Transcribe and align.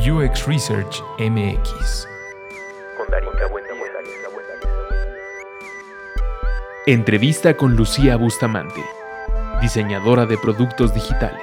UX 0.00 0.46
Research 0.46 1.02
MX. 1.18 2.06
Entrevista 6.86 7.54
con 7.54 7.76
Lucía 7.76 8.16
Bustamante, 8.16 8.80
diseñadora 9.60 10.24
de 10.24 10.38
productos 10.38 10.94
digitales. 10.94 11.42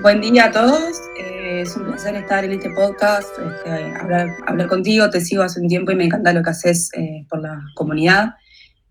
Buen 0.00 0.20
día 0.20 0.44
a 0.44 0.52
todos, 0.52 1.00
eh, 1.18 1.62
es 1.62 1.76
un 1.76 1.86
placer 1.86 2.14
estar 2.14 2.44
en 2.44 2.52
este 2.52 2.70
podcast, 2.70 3.36
este, 3.38 3.94
hablar, 4.00 4.68
contigo, 4.68 5.10
te 5.10 5.20
sigo 5.20 5.42
hace 5.42 5.60
un 5.60 5.66
tiempo 5.66 5.90
y 5.90 5.96
me 5.96 6.04
encanta 6.04 6.32
lo 6.32 6.42
que 6.42 6.50
haces 6.50 6.88
eh, 6.94 7.26
por 7.28 7.40
la 7.40 7.60
comunidad. 7.74 8.36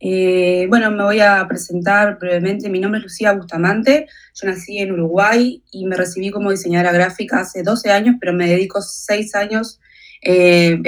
Eh, 0.03 0.65
bueno, 0.67 0.89
me 0.89 1.03
voy 1.03 1.19
a 1.19 1.45
presentar 1.47 2.17
brevemente. 2.17 2.69
Mi 2.69 2.79
nombre 2.79 2.97
es 2.97 3.03
Lucía 3.03 3.33
Bustamante. 3.33 4.07
Yo 4.33 4.47
nací 4.47 4.79
en 4.79 4.91
Uruguay 4.93 5.63
y 5.71 5.85
me 5.85 5.95
recibí 5.95 6.31
como 6.31 6.49
diseñadora 6.49 6.91
gráfica 6.91 7.41
hace 7.41 7.61
12 7.61 7.91
años, 7.91 8.15
pero 8.19 8.33
me 8.33 8.47
dedico 8.47 8.81
6 8.81 9.35
años 9.35 9.79
eh, 10.23 10.81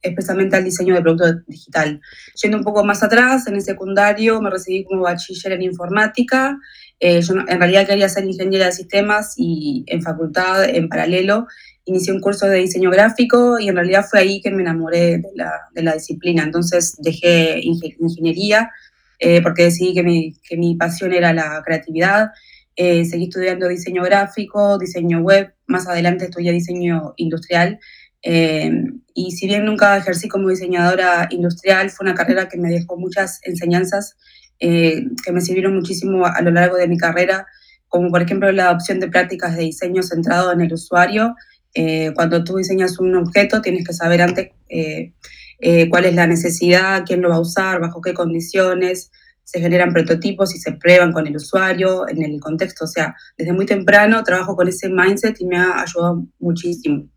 expresamente 0.00 0.56
al 0.56 0.64
diseño 0.64 0.94
de 0.94 1.02
producto 1.02 1.34
digital. 1.46 2.00
Yendo 2.42 2.56
un 2.56 2.64
poco 2.64 2.82
más 2.82 3.02
atrás, 3.02 3.46
en 3.46 3.56
el 3.56 3.62
secundario 3.62 4.40
me 4.40 4.48
recibí 4.48 4.84
como 4.84 5.02
bachiller 5.02 5.52
en 5.52 5.62
informática. 5.62 6.58
Eh, 6.98 7.20
yo 7.20 7.34
en 7.34 7.58
realidad 7.58 7.86
quería 7.86 8.08
ser 8.08 8.24
ingeniera 8.24 8.66
de 8.66 8.72
sistemas 8.72 9.34
y 9.36 9.84
en 9.86 10.00
facultad, 10.00 10.64
en 10.64 10.88
paralelo, 10.88 11.46
inicié 11.86 12.12
un 12.12 12.20
curso 12.20 12.46
de 12.46 12.58
diseño 12.58 12.90
gráfico 12.90 13.58
y 13.58 13.68
en 13.68 13.76
realidad 13.76 14.04
fue 14.08 14.20
ahí 14.20 14.40
que 14.40 14.50
me 14.50 14.62
enamoré 14.62 15.18
de 15.18 15.30
la, 15.34 15.52
de 15.72 15.82
la 15.82 15.94
disciplina. 15.94 16.42
Entonces 16.42 16.96
dejé 16.98 17.60
ingeniería 17.62 18.70
eh, 19.18 19.40
porque 19.40 19.64
decidí 19.64 19.94
que 19.94 20.02
mi, 20.02 20.34
que 20.48 20.56
mi, 20.56 20.74
pasión 20.74 21.12
era 21.12 21.32
la 21.32 21.62
creatividad. 21.64 22.30
Eh, 22.74 23.04
seguí 23.04 23.24
estudiando 23.24 23.68
diseño 23.68 24.02
gráfico, 24.02 24.78
diseño 24.78 25.20
web, 25.20 25.54
más 25.66 25.88
adelante 25.88 26.26
estudié 26.26 26.52
diseño 26.52 27.14
industrial. 27.16 27.78
Eh, 28.22 28.70
y 29.14 29.30
si 29.30 29.46
bien 29.46 29.64
nunca 29.64 29.96
ejercí 29.96 30.28
como 30.28 30.48
diseñadora 30.48 31.28
industrial, 31.30 31.90
fue 31.90 32.04
una 32.04 32.14
carrera 32.14 32.48
que 32.48 32.58
me 32.58 32.68
dejó 32.68 32.96
muchas 32.98 33.40
enseñanzas 33.44 34.16
que 34.58 35.32
me 35.32 35.42
sirvieron 35.42 35.74
muchísimo 35.74 36.24
a 36.24 36.40
lo 36.40 36.50
largo 36.50 36.76
de 36.78 36.88
mi 36.88 36.96
carrera, 36.96 37.46
como 37.88 38.10
por 38.10 38.22
ejemplo 38.22 38.50
la 38.52 38.70
adopción 38.70 39.00
de 39.00 39.08
prácticas 39.08 39.54
de 39.54 39.64
diseño 39.64 40.02
centrado 40.02 40.50
en 40.50 40.62
el 40.62 40.72
usuario, 40.72 41.34
eh, 41.78 42.12
cuando 42.14 42.42
tú 42.42 42.56
diseñas 42.56 42.98
un 42.98 43.14
objeto, 43.16 43.60
tienes 43.60 43.86
que 43.86 43.92
saber 43.92 44.22
antes 44.22 44.48
eh, 44.70 45.12
eh, 45.58 45.90
cuál 45.90 46.06
es 46.06 46.14
la 46.14 46.26
necesidad, 46.26 47.04
quién 47.04 47.20
lo 47.20 47.28
va 47.28 47.34
a 47.34 47.40
usar, 47.40 47.80
bajo 47.80 48.00
qué 48.00 48.14
condiciones, 48.14 49.10
se 49.44 49.60
generan 49.60 49.92
prototipos 49.92 50.54
y 50.54 50.58
se 50.58 50.72
prueban 50.72 51.12
con 51.12 51.26
el 51.26 51.36
usuario 51.36 52.08
en 52.08 52.22
el 52.22 52.40
contexto. 52.40 52.86
O 52.86 52.88
sea, 52.88 53.14
desde 53.36 53.52
muy 53.52 53.66
temprano 53.66 54.24
trabajo 54.24 54.56
con 54.56 54.68
ese 54.68 54.88
mindset 54.88 55.38
y 55.38 55.44
me 55.44 55.58
ha 55.58 55.82
ayudado 55.82 56.24
muchísimo. 56.38 57.10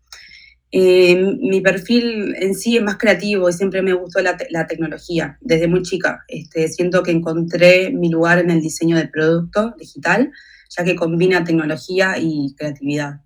mi 0.72 1.60
perfil 1.62 2.34
en 2.38 2.54
sí 2.54 2.76
es 2.76 2.82
más 2.82 2.98
creativo 2.98 3.48
y 3.48 3.54
siempre 3.54 3.80
me 3.80 3.94
gustó 3.94 4.20
la, 4.20 4.36
la 4.50 4.66
tecnología, 4.66 5.38
desde 5.40 5.68
muy 5.68 5.80
chica. 5.82 6.22
Este, 6.28 6.68
siento 6.68 7.02
que 7.02 7.12
encontré 7.12 7.90
mi 7.92 8.10
lugar 8.10 8.38
en 8.38 8.50
el 8.50 8.60
diseño 8.60 8.98
de 8.98 9.08
producto 9.08 9.74
digital, 9.78 10.30
ya 10.68 10.84
que 10.84 10.96
combina 10.96 11.44
tecnología 11.44 12.18
y 12.18 12.54
creatividad. 12.58 13.20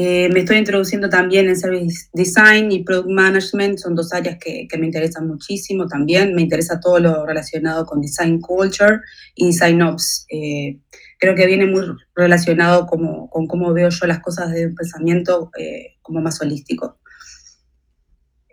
Eh, 0.00 0.28
me 0.32 0.40
estoy 0.40 0.58
introduciendo 0.58 1.08
también 1.08 1.48
en 1.48 1.56
Service 1.56 2.06
Design 2.12 2.70
y 2.70 2.84
Product 2.84 3.10
Management, 3.10 3.78
son 3.78 3.96
dos 3.96 4.12
áreas 4.12 4.38
que, 4.38 4.68
que, 4.70 4.78
me 4.78 4.86
interesan 4.86 5.26
muchísimo 5.26 5.88
también. 5.88 6.36
Me 6.36 6.42
interesa 6.42 6.78
todo 6.78 7.00
lo 7.00 7.26
relacionado 7.26 7.84
con 7.84 8.00
Design 8.00 8.40
Culture 8.40 9.00
y 9.34 9.46
Design 9.46 9.82
Ops. 9.82 10.24
Eh, 10.30 10.78
creo 11.18 11.34
que 11.34 11.46
viene 11.46 11.66
muy 11.66 11.82
relacionado 12.14 12.86
como, 12.86 13.28
con 13.28 13.48
cómo 13.48 13.72
veo 13.72 13.88
yo 13.88 14.06
las 14.06 14.20
cosas 14.20 14.52
desde 14.52 14.68
un 14.68 14.76
pensamiento 14.76 15.50
eh, 15.58 15.96
como 16.00 16.20
más 16.20 16.40
holístico. 16.40 17.00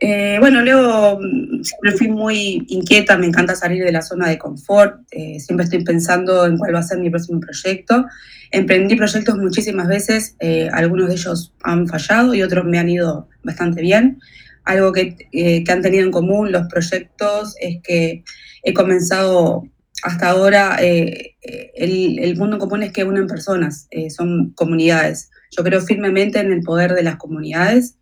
Eh, 0.08 0.38
bueno, 0.40 0.62
luego 0.62 1.20
mm, 1.20 1.64
siempre 1.64 1.92
fui 1.94 2.08
muy 2.10 2.64
inquieta, 2.68 3.18
me 3.18 3.26
encanta 3.26 3.56
salir 3.56 3.84
de 3.84 3.92
la 3.92 4.04
zona 4.04 4.30
de 4.30 4.38
confort, 4.38 5.00
eh, 5.10 5.40
siempre 5.40 5.64
estoy 5.64 5.84
pensando 5.84 6.46
en 6.46 6.60
cuál 6.60 6.76
va 6.76 6.80
a 6.80 6.84
ser 6.84 7.00
mi 7.00 7.10
próximo 7.10 7.40
proyecto. 7.40 8.06
Emprendí 8.52 8.96
proyectos 8.96 9.36
muchísimas 9.36 9.88
veces, 9.88 10.36
eh, 10.40 10.70
algunos 10.72 11.08
de 11.08 11.16
ellos 11.16 11.56
han 11.64 11.88
fallado 11.88 12.36
y 12.36 12.44
otros 12.44 12.66
me 12.66 12.78
han 12.78 12.88
ido 12.88 13.30
bastante 13.44 13.82
bien. 13.82 14.20
Algo 14.64 14.92
que, 14.94 15.16
que 15.32 15.72
han 15.72 15.82
tenido 15.82 16.04
en 16.04 16.12
común 16.12 16.52
los 16.52 16.68
proyectos 16.68 17.56
es 17.60 17.82
que 17.82 18.24
he 18.62 18.74
comenzado 18.76 19.64
hasta 20.04 20.30
ahora, 20.30 20.78
el, 20.82 21.34
el, 21.74 22.38
mundo 22.38 22.60
común 22.60 22.84
es 22.84 22.92
que 22.92 23.04
unen 23.04 23.26
personas, 23.26 23.88
son 24.16 24.52
comunidades. 24.52 25.32
Yo 25.56 25.64
creo 25.64 25.82
firmemente 25.82 26.40
en 26.40 26.52
el 26.52 26.62
poder 26.62 26.94
de 26.94 27.04
las 27.04 27.16
comunidades 27.16 27.96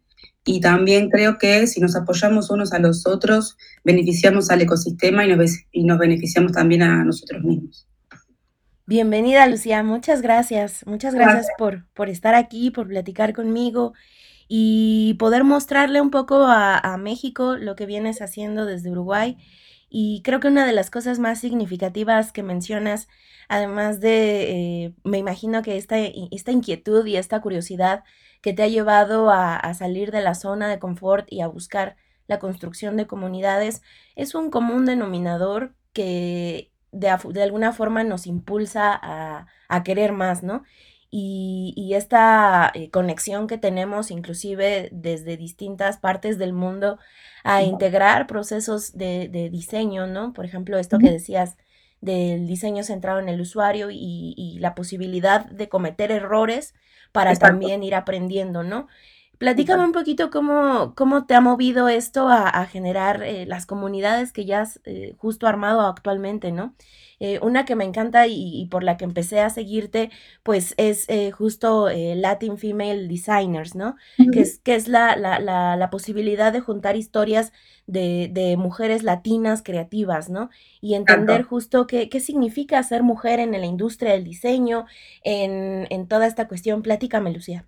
y 0.45 0.59
también 0.59 1.09
creo 1.09 1.37
que 1.37 1.67
si 1.67 1.79
nos 1.79 1.95
apoyamos 1.95 2.49
unos 2.49 2.73
a 2.73 2.79
los 2.79 3.07
otros, 3.07 3.57
beneficiamos 3.83 4.49
al 4.49 4.61
ecosistema 4.61 5.25
y 5.25 5.35
nos, 5.35 5.51
y 5.71 5.83
nos 5.83 5.97
beneficiamos 5.97 6.51
también 6.51 6.83
a 6.83 7.03
nosotros 7.03 7.43
mismos. 7.43 7.87
Bienvenida, 8.85 9.47
Lucía. 9.47 9.81
Muchas 9.83 10.21
gracias. 10.21 10.85
Muchas 10.85 11.15
gracias, 11.15 11.47
Por, 11.57 11.85
por 11.93 12.09
estar 12.09 12.35
aquí, 12.35 12.69
por 12.69 12.87
platicar 12.87 13.33
conmigo 13.33 13.93
y 14.49 15.15
poder 15.19 15.45
mostrarle 15.45 16.01
un 16.01 16.11
poco 16.11 16.43
a, 16.43 16.77
a, 16.77 16.97
México 16.97 17.55
lo 17.55 17.77
que 17.77 17.85
vienes 17.85 18.21
haciendo 18.21 18.65
desde 18.65 18.91
Uruguay. 18.91 19.37
Y 19.95 20.23
creo 20.23 20.39
que 20.39 20.47
una 20.47 20.65
de 20.65 20.73
las 20.73 20.89
cosas 20.89 21.19
más 21.19 21.39
significativas 21.39 22.31
que 22.31 22.41
mencionas, 22.41 23.07
además 23.47 23.99
de, 23.99 24.85
eh, 24.85 24.93
me 25.03 25.19
imagino 25.19 25.61
que 25.61 25.77
esta, 25.77 25.99
esta 25.99 26.51
inquietud 26.51 27.05
y 27.05 27.15
esta 27.15 27.41
curiosidad 27.41 28.03
que 28.41 28.53
te 28.53 28.63
ha 28.63 28.67
llevado 28.67 29.29
a, 29.29 29.71
salir 29.75 30.11
de 30.11 30.21
la 30.21 30.33
zona 30.33 30.67
de 30.67 30.79
confort 30.79 31.31
y 31.31 31.41
a 31.41 31.47
buscar 31.47 31.95
la 32.25 32.39
construcción 32.39 32.97
de 32.97 33.05
comunidades, 33.05 33.83
es 34.15 34.33
un 34.33 34.49
común 34.49 34.85
denominador 34.85 35.75
que 35.93 36.71
de, 36.91 37.09
alguna 37.09 37.71
forma 37.71 38.03
nos 38.03 38.25
impulsa 38.25 38.99
a, 38.99 39.83
querer 39.83 40.11
más, 40.11 40.41
¿no? 40.41 40.63
Y, 41.15 41.93
esta 41.93 42.71
eh, 42.73 42.89
conexión 42.89 43.45
que 43.45 43.59
tenemos 43.59 44.09
inclusive 44.09 44.89
desde 44.91 45.37
distintas 45.37 45.97
partes 45.99 46.39
del 46.39 46.53
mundo 46.53 46.97
a 47.43 47.61
integrar 47.61 48.25
procesos 48.25 48.97
de, 48.97 49.29
diseño, 49.51 50.07
¿no? 50.07 50.33
Por 50.33 50.45
ejemplo, 50.45 50.79
esto 50.79 50.97
que 50.97 51.11
decías 51.11 51.55
del 52.01 52.47
diseño 52.47 52.83
centrado 52.83 53.19
en 53.19 53.29
el 53.29 53.39
usuario 53.41 53.89
y 53.91 54.57
la 54.59 54.73
posibilidad 54.73 55.45
de 55.45 55.69
cometer 55.69 56.11
errores 56.11 56.73
para 57.11 57.35
también 57.35 57.83
ir 57.83 57.93
aprendiendo, 57.93 58.63
¿no? 58.63 58.87
Platícame 59.43 59.83
un 59.83 59.91
poquito 59.91 60.29
cómo, 60.29 60.93
cómo 60.95 61.25
te 61.25 61.35
ha 61.35 61.41
movido 61.41 61.89
esto 61.89 62.29
a, 62.29 62.65
generar 62.65 63.23
eh, 63.23 63.45
las 63.45 63.65
comunidades 63.65 64.31
que 64.31 64.45
ya 64.45 64.61
has 64.61 64.79
eh, 64.85 65.15
justo 65.17 65.47
armado 65.47 65.81
actualmente, 65.81 66.53
¿no? 66.53 66.75
Eh, 67.25 67.39
una 67.41 67.63
que 67.63 67.77
me 67.77 67.85
encanta 67.85 68.27
y, 68.27 68.67
por 68.69 68.83
la 68.83 68.97
que 68.97 69.05
empecé 69.05 69.39
a 69.39 69.49
seguirte, 69.49 70.09
pues 70.43 70.73
es 70.75 71.07
justo 71.33 71.87
Latin 71.89 72.57
Female 72.57 73.07
Designers, 73.07 73.75
¿no? 73.75 73.95
Que 74.33 74.41
es, 74.41 74.59
que 74.59 74.75
es 74.75 74.89
la, 74.89 75.15
la, 75.15 75.39
la, 75.39 75.89
posibilidad 75.89 76.51
de 76.51 76.59
juntar 76.59 76.97
historias 76.97 77.53
de, 77.87 78.29
de, 78.29 78.57
mujeres 78.57 79.03
latinas 79.03 79.63
creativas, 79.63 80.29
¿no? 80.29 80.49
Y 80.81 80.95
entender 80.95 81.43
justo 81.43 81.87
qué, 81.87 82.09
qué, 82.09 82.19
significa 82.19 82.83
ser 82.83 83.03
mujer 83.03 83.39
en 83.39 83.53
la 83.53 83.65
industria 83.65 84.11
del 84.11 84.25
diseño, 84.25 84.85
en, 85.23 85.87
en 85.91 86.07
toda 86.09 86.27
esta 86.27 86.49
cuestión. 86.49 86.81
Platícame, 86.81 87.31
Lucía. 87.31 87.63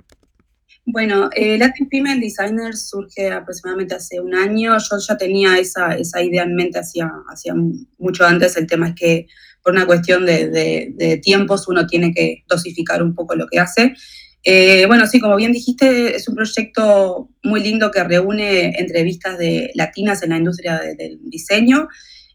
Bueno, 0.88 1.32
eh, 1.36 1.58
Latin 1.58 1.90
Female 1.90 2.20
Designer 2.20 2.76
surge 2.76 3.32
aproximadamente 3.32 3.96
hace 3.96 4.20
un 4.20 4.36
año. 4.36 4.78
Yo 4.78 4.98
ya 5.00 5.18
tenía 5.18 5.58
esa, 5.58 5.96
esa 5.96 6.22
idea 6.22 6.44
en 6.44 6.56
mente 6.56 6.78
hacía, 6.78 7.12
hacía 7.28 7.56
mucho 7.98 8.26
antes. 8.26 8.56
El 8.56 8.68
tema 8.68 8.90
es 8.90 8.96
que 8.96 9.28
por 9.64 9.74
una 9.74 9.88
cuestión 9.88 10.28
de, 10.28 10.48
de, 10.50 11.18
tiempos 11.24 11.68
uno 11.68 11.88
tiene 11.88 12.14
que 12.14 12.44
dosificar 12.48 13.02
un 13.02 13.16
poco 13.16 13.36
lo 13.36 13.48
que 13.48 13.60
hace. 13.60 13.96
Eh, 14.44 14.86
bueno, 14.86 15.08
sí, 15.08 15.20
como 15.20 15.36
bien 15.38 15.54
dijiste, 15.54 16.16
es 16.16 16.28
un 16.28 16.36
proyecto 16.36 17.30
muy 17.42 17.62
lindo 17.62 17.90
que 17.90 18.04
reúne 18.04 18.76
entrevistas 18.78 19.40
de 19.40 19.72
latinas 19.74 20.22
en 20.22 20.30
la 20.30 20.38
industria 20.38 20.80
del 20.96 21.20
diseño. 21.24 21.88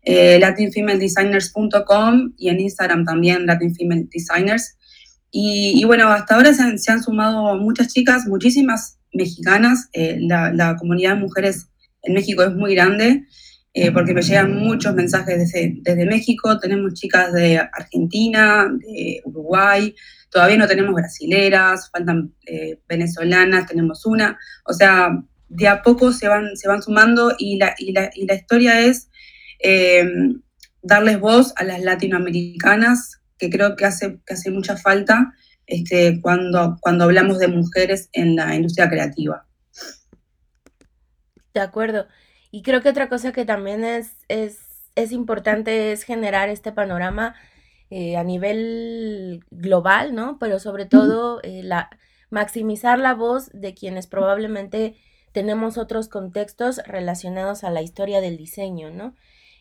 Eh, 0.03 0.39
latinfemaledesigners.com 0.41 2.33
y 2.37 2.49
en 2.49 2.59
Instagram 2.59 3.05
también 3.05 3.47
Latin 3.47 3.77
Female 3.77 4.09
Designers. 4.11 4.77
Y, 5.33 5.85
bueno, 5.85 6.09
hasta 6.09 6.35
ahora 6.35 6.53
se 6.53 6.91
han, 6.91 7.03
sumado 7.03 7.55
muchas 7.57 7.89
chicas, 7.89 8.27
muchísimas 8.27 8.99
mexicanas. 9.13 9.89
Eh, 9.93 10.19
la, 10.21 10.77
comunidad 10.77 11.15
de 11.15 11.21
mujeres 11.21 11.69
en 12.03 12.15
México 12.15 12.43
es 12.43 12.53
muy 12.53 12.75
grande 12.75 13.25
eh, 13.73 13.93
porque 13.93 14.13
me 14.13 14.23
llegan 14.23 14.57
muchos 14.57 14.95
mensajes 14.95 15.39
desde, 15.39 15.77
desde, 15.83 16.07
México. 16.07 16.59
Tenemos 16.59 16.95
chicas 16.95 17.33
de 17.33 17.59
Argentina, 17.59 18.69
de 18.77 19.21
Uruguay. 19.25 19.95
Todavía 20.31 20.57
no 20.57 20.67
tenemos 20.67 20.95
brasileras, 20.95 21.91
faltan 21.91 22.35
eh, 22.47 22.81
venezolanas, 22.89 23.67
tenemos 23.69 24.05
una. 24.07 24.37
O 24.65 24.73
sea, 24.73 25.11
de 25.49 25.69
a 25.69 25.83
poco 25.83 26.13
se 26.13 26.27
van, 26.27 26.57
se 26.57 26.69
van 26.69 26.83
sumando 26.83 27.35
y 27.39 27.57
la, 27.57 27.75
y 27.79 27.93
la, 27.93 28.11
y 28.15 28.27
la 28.27 28.35
historia 28.35 28.81
es 28.81 29.09
darles 30.83 31.21
voz 31.21 31.53
a 31.57 31.65
las 31.65 31.83
latinoamericanas 31.83 33.20
que 33.41 33.51
creo 33.51 33.75
que 33.75 33.87
hace, 33.87 34.21
que 34.27 34.35
hace 34.35 34.51
mucha 34.51 34.77
falta. 34.77 35.35
este, 35.67 36.21
cuando, 36.21 36.77
cuando 36.81 37.05
hablamos 37.05 37.39
de 37.39 37.49
mujeres 37.49 38.09
en 38.13 38.37
la 38.37 38.55
industria 38.55 38.89
creativa. 38.89 39.47
De 41.55 41.61
acuerdo. 41.61 42.07
Y 42.51 42.63
creo 42.63 42.83
que 42.83 42.89
otra 42.89 43.09
cosa 43.09 43.33
que 43.33 43.45
también 43.45 43.85
es, 43.85 44.13
es, 44.29 44.59
es 44.97 45.13
importante 45.13 45.93
es 45.93 46.03
generar 46.03 46.49
este 46.49 46.73
panorama 46.73 47.35
eh, 47.91 48.17
a 48.17 48.25
nivel 48.25 49.45
global, 49.51 50.15
¿no? 50.15 50.39
Pero 50.39 50.59
sobre 50.59 50.87
todo 50.87 51.41
eh, 51.43 51.63
la, 51.63 51.89
maximizar 52.31 52.99
la 52.99 53.15
voz 53.15 53.51
de 53.53 53.75
quienes 53.75 54.07
probablemente 54.07 54.97
tenemos 55.33 55.79
otros 55.79 56.09
contextos 56.09 56.81
relacionados 56.85 57.63
a 57.63 57.71
la 57.71 57.83
historia 57.83 58.21
del 58.21 58.37
diseño, 58.37 58.91
¿no? 58.91 59.15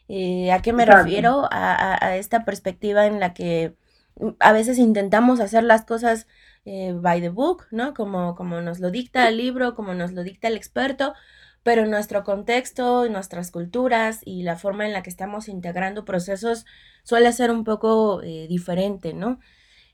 Eh, 0.10 0.52
¿A 0.52 0.62
qué 0.62 0.74
me 0.74 0.86
refiero? 0.86 1.48
A, 1.52 2.18
esta 2.18 2.44
perspectiva 2.44 3.06
en 3.06 3.22
la 3.22 3.34
que 3.34 3.76
mm, 4.16 4.32
a 4.40 4.52
veces 4.52 4.78
intentamos 4.78 5.40
hacer 5.40 5.64
las 5.64 5.86
cosas 5.86 6.28
by 6.66 7.22
the 7.22 7.30
book, 7.30 7.66
¿no? 7.72 7.96
Como, 7.96 8.36
como 8.36 8.62
nos 8.62 8.80
lo 8.80 8.92
dicta 8.92 9.28
el 9.28 9.38
libro, 9.38 9.74
como 9.74 9.96
nos 9.96 10.12
lo 10.12 10.24
dicta 10.24 10.50
el 10.50 10.58
experto, 10.58 11.14
pero 11.64 11.86
nuestro 11.86 12.24
contexto, 12.24 13.08
nuestras 13.10 13.52
culturas 13.52 14.22
y 14.26 14.44
la 14.44 14.56
forma 14.56 14.86
en 14.86 14.94
la 14.94 15.04
que 15.04 15.10
estamos 15.10 15.48
integrando 15.48 16.06
procesos 16.06 16.66
suele 17.04 17.32
ser 17.34 17.52
un 17.52 17.64
poco 17.64 18.22
eh, 18.24 18.48
diferente, 18.48 19.14
¿no? 19.14 19.40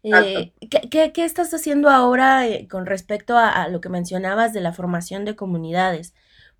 Eh, 0.03 0.53
¿qué, 0.69 1.11
qué, 1.11 1.25
estás 1.25 1.51
haciendo 1.51 1.89
ahora 1.89 2.47
eh, 2.47 2.67
con 2.69 2.85
respecto 2.85 3.37
a, 3.37 3.67
lo 3.69 3.81
que 3.81 3.89
mencionabas 3.89 4.53
de 4.53 4.61
la 4.61 4.71
formación 4.71 5.25
de 5.25 5.35
comunidades? 5.35 6.13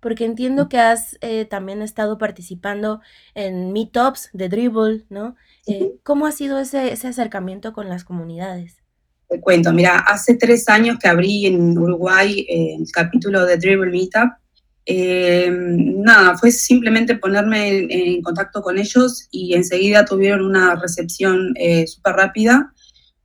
Porque 0.06 0.24
entiendo 0.24 0.68
que 0.68 0.78
has 0.78 1.18
también 1.50 1.82
estado 1.82 2.16
participando 2.16 3.00
en 3.34 3.72
meetups 3.72 4.30
de 4.32 4.48
Dribble, 4.48 5.04
¿no? 5.08 5.34
¿Cómo 6.04 6.26
ha 6.26 6.30
sido 6.32 6.60
ese, 6.60 6.92
ese 6.92 7.08
acercamiento 7.08 7.72
con 7.72 7.88
las 7.88 8.04
comunidades? 8.04 8.76
Te 9.28 9.40
cuento, 9.40 9.72
mira, 9.72 9.98
hace 9.98 10.36
tres 10.36 10.68
años 10.68 10.98
que 11.00 11.08
abrí 11.08 11.46
en 11.46 11.76
Uruguay 11.76 12.46
el 12.48 12.86
capítulo 12.92 13.44
de 13.44 13.56
Dribble 13.56 13.90
Meetup 13.90 14.30
eh, 14.88 15.50
nada, 15.50 16.38
fue 16.38 16.52
simplemente 16.52 17.16
ponerme 17.16 17.88
en, 17.90 18.22
contacto 18.22 18.62
con 18.62 18.78
ellos 18.78 19.26
y 19.32 19.54
enseguida 19.54 20.04
tuvieron 20.04 20.46
una 20.46 20.76
recepción 20.76 21.54
eh, 21.56 21.88
súper 21.88 22.14
rápida 22.14 22.72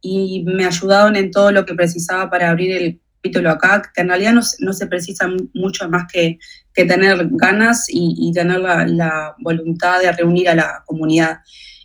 y 0.02 0.44
me 0.44 0.66
ayudaron 0.66 1.16
en 1.16 1.30
todo 1.30 1.52
lo 1.52 1.64
que 1.64 1.76
precisaba 1.76 2.32
para 2.32 2.50
abrir 2.50 2.72
el 2.72 3.01
capítulo 3.22 3.52
acá, 3.52 3.82
que 3.94 4.02
en 4.02 4.10
realidad 4.10 4.34
no, 4.34 4.74
se 4.74 4.88
precisa 4.88 5.30
mucho 5.54 5.88
más 5.90 6.06
que, 6.12 6.40
que 6.74 6.86
tener 6.86 7.28
ganas 7.32 7.86
y, 7.88 8.32
tener 8.34 8.60
la, 8.60 9.36
voluntad 9.40 10.02
de 10.02 10.12
reunir 10.12 10.50
a 10.50 10.56
la 10.56 10.84
comunidad. 10.86 11.40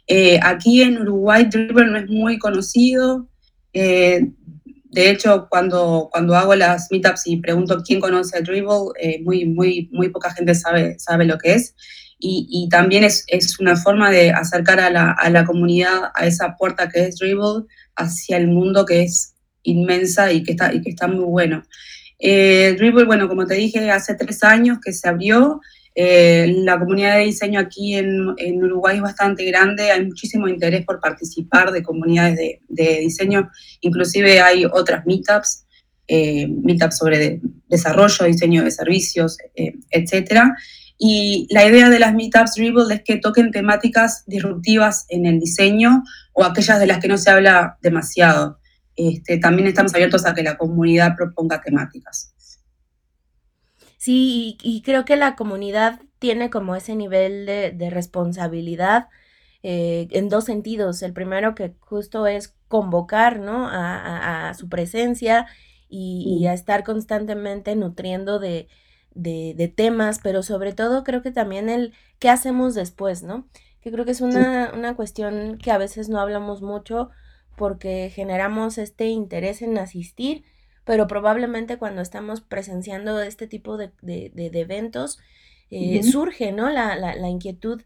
Eh, 0.07 0.39
aquí 0.43 0.83
en 0.83 0.99
Uruguay 0.99 1.45
Driver 1.45 1.87
no 1.89 1.99
es 1.99 2.09
muy 2.09 2.39
conocido, 2.39 3.29
de 4.97 5.11
hecho, 5.11 5.47
cuando, 5.51 6.09
cuando 6.11 6.35
hago 6.35 6.55
las 6.55 6.89
meetups 6.91 7.27
y 7.27 7.37
pregunto 7.37 7.83
quién 7.85 8.01
conoce 8.01 8.39
el 8.39 8.45
Dribble, 8.45 8.93
eh, 8.99 9.21
muy, 9.23 9.45
muy, 9.45 9.91
muy 9.93 10.09
poca 10.09 10.33
gente 10.33 10.55
sabe, 10.55 10.99
sabe 10.99 11.27
lo 11.27 11.37
que 11.37 11.53
es. 11.53 11.75
Y, 12.19 12.49
y 12.51 12.71
también 12.71 13.05
es, 13.05 13.25
es, 13.27 13.61
una 13.61 13.77
forma 13.77 14.11
de 14.11 14.31
acercar 14.31 14.81
a 14.81 14.89
la, 14.89 15.11
a 15.11 15.29
la, 15.29 15.45
comunidad 15.45 16.13
a 16.15 16.25
esa 16.25 16.57
puerta 16.57 16.89
que 16.89 17.05
es 17.05 17.19
Dribble 17.19 17.67
hacia 17.95 18.39
el 18.39 18.49
mundo 18.49 18.87
que 18.87 19.03
es 19.03 19.35
inmensa 19.67 20.33
y 20.33 20.43
que 20.43 20.53
está, 20.53 20.73
y 20.75 20.81
que 20.81 20.91
está 20.91 21.07
muy 21.07 21.25
bueno. 21.25 21.63
Eh, 22.19 22.75
Dribble, 22.79 23.05
bueno, 23.05 23.29
como 23.29 23.47
te 23.47 23.55
dije, 23.55 23.91
hace 23.91 24.15
tres 24.15 24.43
años 24.43 24.79
que 24.85 24.93
se 24.93 25.09
abrió. 25.09 25.61
Eh, 25.95 26.53
la 26.59 26.79
comunidad 26.79 27.17
de 27.17 27.25
diseño 27.25 27.59
aquí 27.59 27.95
en, 27.95 28.29
Uruguay 28.63 28.97
es 28.97 29.03
bastante 29.03 29.45
grande, 29.45 29.91
hay 29.91 30.05
muchísimo 30.05 30.47
interés 30.47 30.85
por 30.85 31.01
participar 31.01 31.73
de 31.73 31.83
comunidades 31.83 32.59
de, 32.69 32.99
diseño, 33.01 33.51
inclusive 33.81 34.43
hay 34.43 34.67
otras 34.67 35.07
meetups, 35.07 35.65
eh, 36.07 36.49
meetups 36.49 36.99
sobre 36.99 37.41
desarrollo, 37.69 38.27
diseño 38.27 38.63
de 38.63 38.71
servicios, 38.71 39.39
etc. 39.91 40.53
Y 40.99 41.47
la 41.51 41.67
idea 41.67 41.89
de 41.89 41.99
las 41.99 42.15
meetups 42.15 42.57
Dribble 42.57 42.95
es 42.95 43.03
que 43.03 43.17
toquen 43.17 43.51
temáticas 43.51 44.25
disruptivas 44.27 45.07
en 45.09 45.25
el 45.25 45.41
diseño 45.41 46.03
o 46.35 46.45
aquellas 46.45 46.79
de 46.79 46.87
las 46.87 46.99
que 46.99 47.09
no 47.09 47.17
se 47.17 47.31
habla 47.31 47.79
demasiado. 47.81 48.59
Este, 48.97 49.37
también 49.39 49.69
estamos 49.69 49.95
abiertos 49.95 50.25
a 50.25 50.35
que 50.35 50.43
la 50.43 50.57
comunidad 50.57 51.17
proponga 51.17 51.61
temáticas. 51.61 52.33
Sí, 53.99 54.57
y, 54.63 54.83
creo 54.83 55.05
que 55.05 55.17
la 55.17 55.37
comunidad 55.37 56.01
tiene 56.19 56.49
como 56.51 56.77
ese 56.77 56.95
nivel 56.95 57.45
de, 57.47 57.91
responsabilidad 57.91 59.09
eh, 59.63 60.09
en 60.13 60.29
dos 60.29 60.45
sentidos. 60.45 61.03
El 61.03 61.13
primero 61.13 61.55
que 61.55 61.75
justo 61.81 62.27
es 62.27 62.55
convocar, 62.69 63.41
¿no? 63.41 63.69
A, 63.69 64.55
su 64.55 64.69
presencia 64.69 65.47
y, 65.89 66.47
a 66.47 66.55
estar 66.55 66.85
constantemente 66.85 67.75
nutriendo 67.77 68.39
de, 68.39 68.69
temas, 69.77 70.21
pero 70.23 70.43
sobre 70.43 70.73
todo 70.73 71.05
creo 71.05 71.23
que 71.23 71.33
también 71.33 71.69
el 71.69 71.93
qué 72.19 72.31
hacemos 72.31 72.75
después, 72.75 73.23
¿no? 73.23 73.49
Que 73.81 73.91
creo 73.91 74.05
que 74.05 74.13
es 74.13 74.21
una, 74.21 74.73
una 74.75 74.97
cuestión 74.97 75.59
que 75.59 75.71
a 75.71 75.79
veces 75.79 76.09
no 76.09 76.21
hablamos 76.21 76.63
mucho 76.63 77.11
porque 77.57 78.11
generamos 78.15 78.79
este 78.79 79.07
interés 79.07 79.63
en 79.63 79.79
asistir, 79.79 80.45
pero 80.85 81.07
probablemente 81.09 81.79
cuando 81.79 82.03
estamos 82.03 82.41
presenciando 82.41 83.21
este 83.21 83.49
tipo 83.49 83.77
de, 83.77 83.91
eventos, 84.37 85.19
eh, 85.71 86.03
surge, 86.05 86.53
¿no? 86.53 86.71
La, 86.71 87.29
inquietud, 87.29 87.83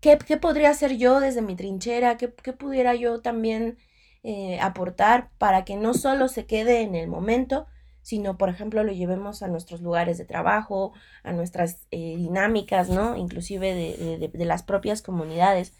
¿qué, 0.00 0.16
podría 0.16 0.70
hacer 0.70 0.96
yo 0.96 1.20
desde 1.20 1.42
mi 1.42 1.54
trinchera? 1.54 2.16
¿Qué, 2.16 2.28
pudiera 2.28 2.94
yo 2.94 3.20
también 3.20 3.78
eh, 4.24 4.58
aportar 4.60 5.30
para 5.38 5.64
que 5.64 5.76
no 5.76 5.94
solo 5.94 6.28
se 6.28 6.46
quede 6.46 6.80
en 6.80 6.96
el 6.96 7.06
momento, 7.06 7.66
sino, 8.02 8.36
por 8.36 8.48
ejemplo, 8.48 8.82
lo 8.82 8.92
llevemos 8.92 9.42
a 9.42 9.48
nuestros 9.48 9.80
lugares 9.82 10.18
de 10.18 10.24
trabajo, 10.24 10.92
a 11.22 11.32
nuestras 11.32 11.86
eh, 11.92 12.16
dinámicas, 12.16 12.88
¿no? 12.88 13.16
Inclusive 13.16 13.74
de, 13.74 14.44
las 14.44 14.62
propias 14.62 15.02
comunidades. 15.02 15.74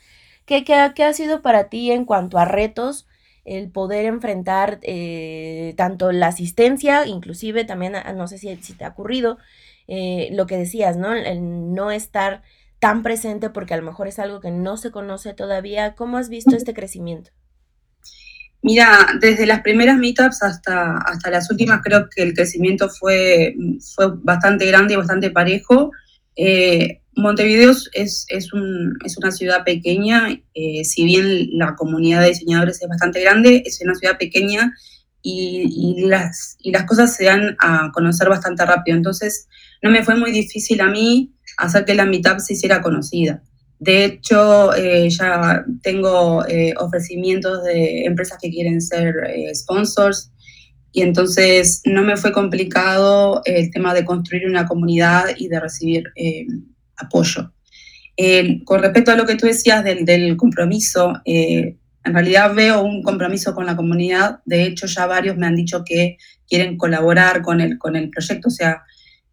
¿Qué, 0.45 0.65
qué, 0.65 0.75
ha 0.75 1.13
sido 1.13 1.43
para 1.43 1.69
ti 1.69 1.91
en 1.91 2.05
cuanto 2.05 2.39
a 2.39 2.45
retos 2.45 3.09
el 3.45 3.71
poder 3.71 4.07
enfrentar 4.07 4.79
eh, 4.83 5.75
tanto 5.77 6.13
la 6.13 6.29
asistencia, 6.29 7.07
inclusive 7.07 7.65
también, 7.65 7.97
ah, 7.97 8.13
no 8.13 8.29
sé 8.29 8.39
si, 8.39 8.55
si 8.57 8.75
te 8.75 8.85
ha 8.85 8.89
ocurrido, 8.89 9.39
eh, 9.89 10.29
lo 10.33 10.47
que 10.47 10.57
decías, 10.57 10.97
¿no? 10.97 11.15
El 11.15 11.75
no 11.75 11.91
estar 11.91 12.43
tan 12.79 13.03
presente 13.03 13.51
porque 13.51 13.75
a 13.75 13.77
lo 13.77 13.83
mejor 13.83 14.09
es 14.09 14.19
algo 14.19 14.41
que 14.41 14.51
no 14.51 14.77
se 14.77 14.91
conoce 14.91 15.35
todavía. 15.35 15.95
¿Cómo 15.95 16.17
has 16.17 16.29
visto 16.29 16.57
este 16.57 16.75
crecimiento? 16.75 17.31
Mira, 18.63 19.09
desde 19.21 19.47
las 19.47 19.63
primeras 19.63 19.99
meetups 19.99 20.43
hasta, 20.43 20.99
hasta 20.99 21.31
las 21.31 21.51
últimas 21.51 21.81
creo 21.83 22.09
que 22.15 22.23
el 22.23 22.35
crecimiento 22.35 22.89
fue, 22.89 23.55
fue 23.95 24.13
bastante 24.23 24.67
grande 24.67 24.95
y 24.95 24.97
bastante 24.97 25.31
parejo. 25.31 25.93
Eh, 26.37 27.00
Montevideo 27.17 27.71
es, 27.93 28.27
es, 28.29 28.53
un, 28.53 28.97
es, 29.05 29.19
una 29.19 29.33
ciudad 29.33 29.65
pequeña, 29.65 30.29
eh, 30.55 30.85
si 30.85 31.05
bien 31.05 31.49
la 31.53 31.75
comunidad 31.75 32.23
de 32.23 32.29
diseñadores 32.29 32.81
es 32.81 32.89
bastante 32.89 33.21
grande, 33.21 33.63
es 33.67 33.81
una 33.83 33.95
ciudad 33.95 34.17
pequeña 34.19 34.73
y, 35.23 35.65
y, 35.69 36.07
las, 36.07 36.57
y 36.61 36.71
las 36.71 36.85
cosas 36.85 37.15
se 37.15 37.25
dan 37.25 37.57
a 37.59 37.91
conocer 37.93 38.29
bastante 38.29 38.65
rápido. 38.65 38.97
Entonces, 38.97 39.49
no 39.83 39.91
me 39.91 40.05
fue 40.05 40.17
muy 40.17 40.31
difícil 40.31 40.81
a 40.81 40.87
mí 40.87 41.35
hacer 41.57 41.85
que 41.85 41.95
la 41.95 42.07
Meetup 42.07 42.39
se 42.39 42.55
hiciera 42.55 42.81
conocida. 42.81 43.43
De 43.79 44.05
hecho, 44.05 44.75
eh, 44.75 45.09
ya 45.11 45.65
tengo 45.83 46.47
eh, 46.47 46.75
ofrecimientos 46.79 47.65
de 47.65 48.05
empresas 48.05 48.39
que 48.41 48.51
quieren 48.51 48.81
ser 48.81 49.15
sponsors 49.55 50.31
y 50.93 51.03
entonces 51.03 51.83
no 51.85 52.03
me 52.03 52.17
fue 52.17 52.33
complicado 52.33 53.43
el 53.45 53.71
tema 53.71 53.95
de 53.95 54.05
construir 54.05 54.47
una 54.47 54.67
comunidad 54.67 55.27
y 55.37 55.49
de 55.49 55.61
recibir 55.61 56.05
apoyo. 57.01 57.53
con 58.65 58.83
respecto 58.83 59.13
a 59.13 59.17
lo 59.17 59.27
que 59.27 59.37
tú 59.37 59.47
decías 59.47 59.83
del, 59.85 60.37
compromiso, 60.37 61.15
eh, 61.25 61.77
en 62.05 62.15
realidad 62.15 62.55
veo 62.55 62.83
un 62.83 63.03
compromiso 63.03 63.55
con 63.55 63.67
la 63.67 63.77
comunidad. 63.77 64.41
De 64.45 64.65
hecho, 64.65 64.87
ya 64.87 65.07
varios 65.07 65.37
me 65.37 65.47
han 65.47 65.57
dicho 65.57 65.85
que 65.85 66.17
quieren 66.49 66.77
colaborar 66.77 67.43
con 67.43 67.61
el, 67.61 67.79
con 67.79 67.97
el 67.97 68.11
proyecto. 68.11 68.49
O 68.49 68.51
sea, 68.51 68.83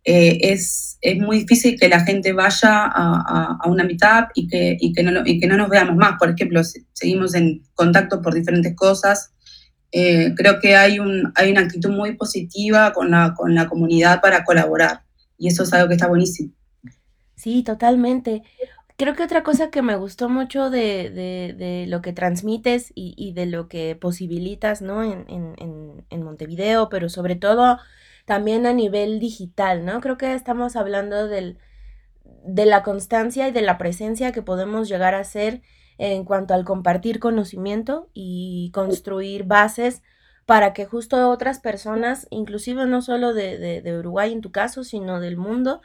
eh, 0.04 0.38
es, 0.42 0.98
es, 1.02 1.18
muy 1.18 1.40
difícil 1.40 1.78
que 1.80 1.90
la 1.90 2.02
gente 2.02 2.34
vaya 2.34 2.86
a, 2.86 3.60
una 3.68 3.84
meetup 3.84 4.30
y 4.36 4.48
que, 4.48 4.78
y 4.80 4.94
que, 4.94 5.04
no, 5.04 5.22
y 5.26 5.40
que 5.40 5.48
no 5.48 5.58
nos 5.58 5.70
veamos 5.70 5.96
más. 5.96 6.14
Por 6.20 6.30
ejemplo, 6.30 6.62
seguimos 6.94 7.36
en 7.36 7.64
contacto 7.74 8.22
por 8.22 8.34
diferentes 8.34 8.76
cosas. 8.76 9.34
Eh, 9.92 10.34
creo 10.36 10.60
que 10.60 10.76
hay, 10.76 11.00
un, 11.00 11.32
hay 11.36 11.52
una 11.52 11.62
actitud 11.62 11.90
muy 11.90 12.16
positiva 12.16 12.92
con 12.94 13.12
la, 13.12 13.34
con 13.36 13.56
la 13.56 13.68
comunidad 13.68 14.22
para 14.22 14.44
colaborar. 14.44 15.02
Y 15.38 15.48
eso 15.48 15.64
es 15.64 15.74
algo 15.74 15.88
que 15.88 15.96
está 15.96 16.08
buenísimo. 16.08 16.52
Sí, 17.38 17.64
totalmente. 17.64 18.44
Creo 18.98 19.16
que 19.16 19.24
otra 19.24 19.44
cosa 19.44 19.70
que 19.70 19.84
me 19.84 19.96
gustó 19.96 20.28
mucho 20.28 20.70
de, 20.72 21.12
de, 21.12 21.54
de 21.56 21.86
lo 21.88 22.02
que 22.02 22.14
transmites 22.14 22.92
y, 22.96 23.14
y, 23.16 23.34
de 23.34 23.46
lo 23.46 23.68
que 23.68 23.96
posibilitas, 23.96 24.82
¿no? 24.82 25.04
En, 25.04 25.26
en, 25.30 26.06
en, 26.10 26.24
Montevideo, 26.24 26.90
pero 26.90 27.08
sobre 27.10 27.36
todo 27.36 27.78
también 28.26 28.66
a 28.66 28.74
nivel 28.74 29.20
digital, 29.20 29.86
¿no? 29.86 30.02
Creo 30.02 30.18
que 30.18 30.34
estamos 30.34 30.76
hablando 30.76 31.28
del, 31.28 31.60
de 32.44 32.66
la 32.66 32.84
constancia 32.84 33.48
y 33.48 33.52
de 33.52 33.62
la 33.62 33.78
presencia 33.78 34.32
que 34.32 34.42
podemos 34.42 34.90
llegar 34.90 35.14
a 35.14 35.20
hacer 35.20 35.62
en 36.00 36.26
cuanto 36.26 36.56
al 36.56 36.66
compartir 36.66 37.20
conocimiento 37.20 38.10
y 38.14 38.72
construir 38.74 39.44
bases 39.46 40.02
para 40.48 40.74
que 40.74 40.86
justo 40.86 41.30
otras 41.30 41.60
personas, 41.60 42.28
inclusive 42.32 42.86
no 42.86 43.02
solo 43.02 43.34
de, 43.34 43.58
de, 43.82 44.00
Uruguay 44.00 44.32
en 44.32 44.42
tu 44.42 44.52
caso, 44.52 44.84
sino 44.84 45.20
del 45.20 45.38
mundo, 45.38 45.82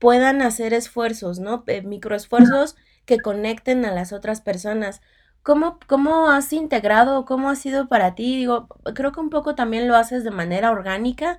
puedan 0.00 0.42
hacer 0.42 0.74
esfuerzos, 0.74 1.38
¿no? 1.38 1.64
microesfuerzos 1.84 2.74
que 3.04 3.20
conecten 3.20 3.84
a 3.84 3.92
las 3.92 4.12
otras 4.12 4.40
personas. 4.40 5.00
¿Cómo, 5.42 5.78
¿Cómo 5.86 6.28
has 6.28 6.52
integrado, 6.52 7.24
cómo 7.24 7.50
ha 7.50 7.54
sido 7.54 7.88
para 7.88 8.14
ti? 8.14 8.36
Digo, 8.36 8.68
creo 8.94 9.12
que 9.12 9.20
un 9.20 9.30
poco 9.30 9.54
también 9.54 9.86
lo 9.86 9.96
haces 9.96 10.24
de 10.24 10.30
manera 10.30 10.70
orgánica 10.70 11.38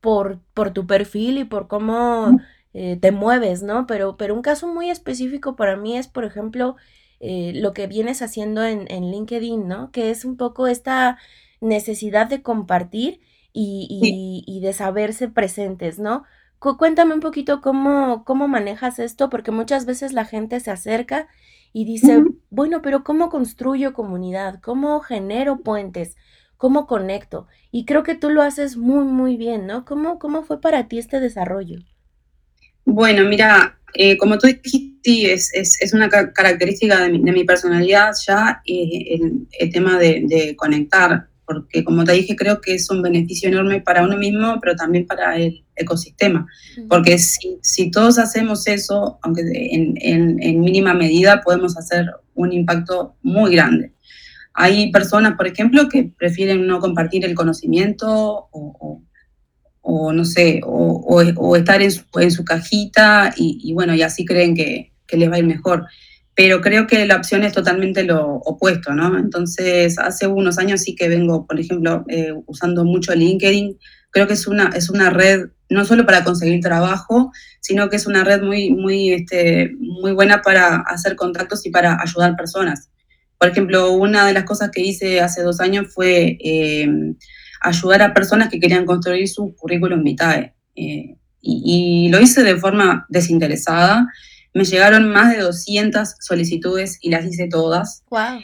por, 0.00 0.40
por 0.54 0.70
tu 0.72 0.86
perfil 0.86 1.38
y 1.38 1.44
por 1.44 1.66
cómo 1.66 2.38
eh, 2.74 2.98
te 3.00 3.10
mueves, 3.10 3.62
¿no? 3.62 3.86
Pero, 3.86 4.16
pero 4.16 4.34
un 4.34 4.42
caso 4.42 4.68
muy 4.68 4.90
específico 4.90 5.56
para 5.56 5.76
mí 5.76 5.96
es, 5.96 6.08
por 6.08 6.24
ejemplo, 6.24 6.76
eh, 7.20 7.52
lo 7.54 7.72
que 7.72 7.86
vienes 7.86 8.20
haciendo 8.20 8.64
en, 8.64 8.86
en, 8.90 9.10
LinkedIn, 9.10 9.66
¿no? 9.66 9.90
Que 9.92 10.10
es 10.10 10.24
un 10.26 10.36
poco 10.36 10.66
esta 10.66 11.18
necesidad 11.60 12.26
de 12.26 12.42
compartir 12.42 13.20
y, 13.52 14.42
y, 14.46 14.60
de 14.60 14.72
saberse 14.72 15.28
presentes, 15.28 15.98
¿no? 15.98 16.24
Cuéntame 16.76 17.14
un 17.14 17.20
poquito 17.20 17.60
cómo, 17.60 18.24
cómo 18.24 18.48
manejas 18.48 18.98
esto, 18.98 19.30
porque 19.30 19.50
muchas 19.50 19.86
veces 19.86 20.12
la 20.12 20.24
gente 20.24 20.60
se 20.60 20.70
acerca 20.70 21.28
y 21.72 21.84
dice, 21.84 22.22
bueno, 22.50 22.82
pero 22.82 23.04
¿cómo 23.04 23.28
construyo 23.28 23.92
comunidad? 23.92 24.60
¿Cómo 24.60 25.00
genero 25.00 25.60
puentes? 25.60 26.16
¿Cómo 26.56 26.86
conecto? 26.86 27.46
Y 27.70 27.84
creo 27.84 28.02
que 28.02 28.14
tú 28.14 28.30
lo 28.30 28.42
haces 28.42 28.76
muy, 28.76 29.04
muy 29.04 29.36
bien, 29.36 29.66
¿no? 29.66 29.84
¿Cómo, 29.84 30.18
cómo 30.18 30.44
fue 30.44 30.60
para 30.60 30.88
ti 30.88 30.98
este 30.98 31.20
desarrollo? 31.20 31.80
Bueno, 32.84 33.24
mira, 33.24 33.78
eh, 33.94 34.16
como 34.16 34.38
tú 34.38 34.46
dijiste, 34.46 35.32
es, 35.32 35.52
es, 35.54 35.92
una 35.92 36.08
característica 36.08 37.00
de 37.00 37.10
mi, 37.10 37.44
personalidad 37.44 38.12
ya 38.26 38.62
eh, 38.66 39.20
el, 39.58 39.72
tema 39.72 39.98
de, 39.98 40.54
conectar, 40.56 41.28
porque 41.46 41.84
como 41.84 42.04
te 42.04 42.12
dije, 42.12 42.36
creo 42.36 42.60
que 42.60 42.74
es 42.74 42.90
un 42.90 43.02
beneficio 43.02 43.48
enorme 43.48 43.80
para 43.80 44.02
uno 44.02 44.16
mismo, 44.16 44.58
pero 44.60 44.76
también 44.76 45.06
para 45.06 45.36
el 45.36 45.64
ecosistema, 45.76 46.46
porque 46.88 47.18
si, 47.18 47.58
si 47.62 47.90
todos 47.90 48.18
hacemos 48.18 48.66
eso, 48.66 49.18
aunque 49.22 49.42
en, 49.42 49.96
en, 50.40 50.60
mínima 50.60 50.94
medida, 50.94 51.42
podemos 51.42 51.76
hacer 51.76 52.06
un 52.34 52.52
impacto 52.52 53.16
muy 53.22 53.52
grande. 53.52 53.92
Hay 54.54 54.92
personas, 54.92 55.36
por 55.36 55.48
ejemplo, 55.48 55.88
que 55.88 56.12
prefieren 56.16 56.66
no 56.66 56.78
compartir 56.78 57.24
el 57.24 57.34
conocimiento 57.34 58.48
o 58.52 59.02
o 59.86 60.12
no 60.12 60.24
sé, 60.24 60.62
o, 60.64 61.56
estar 61.56 61.82
en 61.82 61.92
su, 61.92 62.04
en 62.18 62.30
su 62.30 62.42
cajita 62.42 63.34
y, 63.36 63.70
bueno, 63.74 63.94
y 63.94 64.00
así 64.00 64.24
creen 64.24 64.54
que, 64.54 64.92
les 65.12 65.30
va 65.30 65.36
a 65.36 65.38
ir 65.38 65.44
mejor. 65.44 65.86
Pero 66.34 66.60
creo 66.60 66.86
que 66.86 67.06
la 67.06 67.16
opción 67.16 67.44
es 67.44 67.52
totalmente 67.52 68.02
lo 68.02 68.36
opuesto, 68.36 68.92
¿no? 68.92 69.16
Entonces, 69.18 69.98
hace 69.98 70.26
unos 70.26 70.58
años 70.58 70.82
sí 70.82 70.96
que 70.96 71.08
vengo, 71.08 71.46
por 71.46 71.60
ejemplo, 71.60 72.04
eh, 72.08 72.32
usando 72.46 72.84
mucho 72.84 73.14
LinkedIn. 73.14 73.78
Creo 74.10 74.26
que 74.26 74.34
es 74.34 74.46
una, 74.46 74.70
es 74.74 74.90
una 74.90 75.10
red 75.10 75.48
no 75.70 75.84
solo 75.84 76.06
para 76.06 76.24
conseguir 76.24 76.60
trabajo, 76.60 77.32
sino 77.60 77.88
que 77.88 77.96
es 77.96 78.06
una 78.06 78.24
red 78.24 78.42
muy, 78.42 78.70
muy, 78.70 79.12
este, 79.12 79.72
muy 79.78 80.12
buena 80.12 80.42
para 80.42 80.76
hacer 80.76 81.16
contactos 81.16 81.64
y 81.66 81.70
para 81.70 82.00
ayudar 82.00 82.36
personas. 82.36 82.90
Por 83.38 83.48
ejemplo, 83.48 83.92
una 83.92 84.26
de 84.26 84.32
las 84.32 84.44
cosas 84.44 84.70
que 84.70 84.82
hice 84.82 85.20
hace 85.20 85.42
dos 85.42 85.60
años 85.60 85.92
fue 85.92 86.38
eh, 86.40 86.88
ayudar 87.60 88.02
a 88.02 88.14
personas 88.14 88.48
que 88.48 88.60
querían 88.60 88.86
construir 88.86 89.28
su 89.28 89.54
currículum 89.56 90.02
vitae. 90.02 90.54
Eh, 90.76 91.16
y, 91.40 92.08
lo 92.10 92.20
hice 92.20 92.42
de 92.42 92.56
forma 92.56 93.06
desinteresada. 93.08 94.08
Me 94.54 94.64
llegaron 94.64 95.10
más 95.10 95.36
de 95.36 95.42
200 95.42 96.14
solicitudes 96.20 96.98
y 97.02 97.10
las 97.10 97.26
hice 97.26 97.48
todas. 97.48 98.02
Wow. 98.10 98.40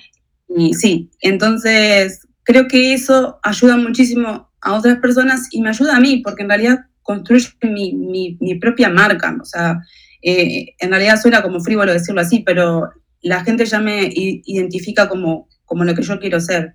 Y 0.56 0.74
sí, 0.74 1.10
entonces 1.20 2.26
creo 2.42 2.66
que 2.66 2.92
eso 2.92 3.38
ayuda 3.42 3.76
muchísimo 3.76 4.50
a 4.60 4.74
otras 4.74 4.98
personas 4.98 5.48
y 5.52 5.62
me 5.62 5.70
ayuda 5.70 5.96
a 5.96 6.00
mí, 6.00 6.18
porque 6.18 6.42
en 6.42 6.48
realidad 6.48 6.78
construye 7.02 7.48
mi, 7.62 7.94
mi, 7.94 8.54
propia 8.56 8.88
marca. 8.88 9.36
O 9.40 9.44
sea, 9.44 9.80
eh, 10.22 10.74
en 10.78 10.90
realidad 10.90 11.20
suena 11.20 11.42
como 11.42 11.60
frívolo 11.60 11.92
decirlo 11.92 12.20
así, 12.20 12.40
pero 12.40 12.90
la 13.22 13.44
gente 13.44 13.64
ya 13.64 13.80
me 13.80 14.10
identifica 14.12 15.08
como, 15.08 15.48
como 15.70 15.84
lo 15.84 15.94
que 15.94 16.02
yo 16.02 16.18
quiero 16.18 16.40
ser. 16.40 16.74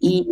Y, 0.00 0.26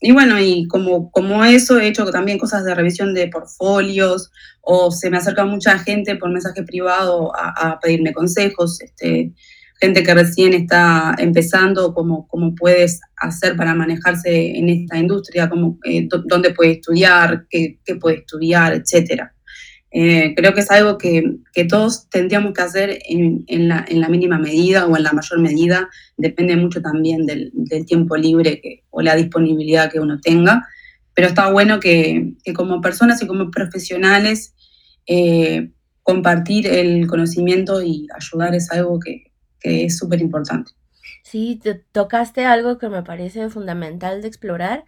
y, 0.00 0.12
bueno, 0.12 0.38
y 0.38 0.68
como, 0.68 1.10
como 1.10 1.44
eso 1.44 1.80
he 1.80 1.88
hecho 1.88 2.08
también 2.12 2.38
cosas 2.38 2.64
de 2.64 2.76
revisión 2.76 3.12
de 3.12 3.26
portfolios 3.26 4.30
o 4.60 4.92
se 4.92 5.10
me 5.10 5.16
acerca 5.16 5.44
mucha 5.44 5.76
gente 5.80 6.14
por 6.14 6.30
mensaje 6.30 6.62
privado 6.62 7.32
a, 7.34 7.80
pedirme 7.82 8.12
consejos, 8.12 8.80
este, 8.80 9.32
gente 9.80 10.04
que 10.04 10.14
recién 10.14 10.52
está 10.52 11.16
empezando, 11.18 11.92
cómo, 11.92 12.28
cómo 12.28 12.54
puedes 12.54 13.00
hacer 13.16 13.56
para 13.56 13.74
manejarse 13.74 14.56
en 14.56 14.68
esta 14.68 14.96
industria, 14.96 15.50
cómo, 15.50 15.76
eh, 15.82 16.06
dónde 16.26 16.54
puede 16.54 16.74
estudiar, 16.74 17.46
qué, 17.50 17.80
qué 17.84 17.96
puede 17.96 18.18
estudiar, 18.18 18.74
etcétera. 18.74 19.34
Eh, 19.96 20.34
creo 20.34 20.54
que 20.54 20.60
es 20.60 20.72
algo 20.72 20.98
que, 20.98 21.22
todos 21.68 22.10
tendríamos 22.10 22.52
que 22.52 22.62
hacer 22.62 22.98
en, 23.08 23.68
la, 23.68 24.08
mínima 24.08 24.38
medida 24.38 24.86
o 24.86 24.96
en 24.96 25.04
la 25.04 25.12
mayor 25.12 25.38
medida. 25.38 25.88
Depende 26.16 26.56
mucho 26.56 26.82
también 26.82 27.26
del, 27.26 27.52
tiempo 27.86 28.16
libre 28.16 28.82
o 28.90 29.02
la 29.02 29.14
disponibilidad 29.14 29.92
que 29.92 30.00
uno 30.00 30.18
tenga. 30.20 30.66
Pero 31.14 31.28
está 31.28 31.48
bueno 31.52 31.78
que, 31.78 32.34
como 32.56 32.80
personas 32.80 33.22
y 33.22 33.28
como 33.28 33.52
profesionales 33.52 34.56
eh, 35.06 35.70
compartir 36.02 36.66
el 36.66 37.06
conocimiento 37.06 37.80
y 37.80 38.08
ayudar 38.16 38.56
es 38.56 38.72
algo 38.72 38.98
que, 38.98 39.30
que 39.60 39.84
es 39.84 39.96
súper 39.96 40.20
importante. 40.20 40.72
Sí, 41.22 41.60
te 41.62 41.74
tocaste 41.74 42.44
algo 42.46 42.78
que 42.78 42.88
me 42.88 43.04
parece 43.04 43.48
fundamental 43.48 44.22
de 44.22 44.28
explorar, 44.28 44.86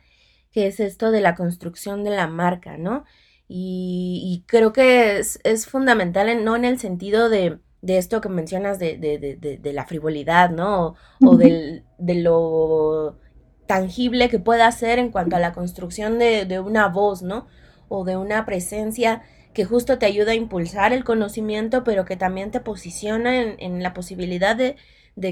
que 0.51 0.67
es 0.67 0.81
esto 0.81 1.13
de 1.13 1.21
la 1.21 1.37
construcción 1.37 2.03
de 2.03 2.11
la 2.11 2.27
marca, 2.27 2.77
¿no? 2.77 3.05
Y, 3.49 4.45
creo 4.47 4.73
que 4.73 5.19
es, 5.19 5.67
fundamental, 5.67 6.45
no 6.45 6.57
en 6.57 6.65
el 6.65 6.79
sentido 6.79 7.29
de, 7.29 7.61
esto 7.87 8.21
que 8.21 8.29
mencionas 8.29 8.79
de, 8.79 9.73
la 9.75 9.87
frivolidad, 9.87 10.51
¿no? 10.51 10.95
O, 11.21 11.37
de 11.37 11.83
lo 11.99 13.19
tangible 13.67 14.29
que 14.29 14.39
pueda 14.39 14.71
ser 14.73 14.99
en 14.99 15.11
cuanto 15.11 15.37
a 15.37 15.41
la 15.41 15.53
construcción 15.53 16.19
de, 16.19 16.61
una 16.61 16.89
voz, 16.89 17.23
¿no? 17.23 17.47
O 17.89 18.05
de 18.05 18.17
una 18.17 18.47
presencia 18.47 19.23
que 19.53 19.65
justo 19.65 19.99
te 19.99 20.07
ayuda 20.07 20.33
a 20.33 20.37
impulsar 20.37 20.93
el 20.93 21.05
conocimiento, 21.05 21.83
pero 21.85 22.05
que 22.05 22.17
también 22.17 22.51
te 22.51 22.61
posiciona 22.61 23.41
en, 23.41 23.57
en 23.59 23.83
la 23.83 23.95
posibilidad 23.95 24.57
de, 24.57 24.77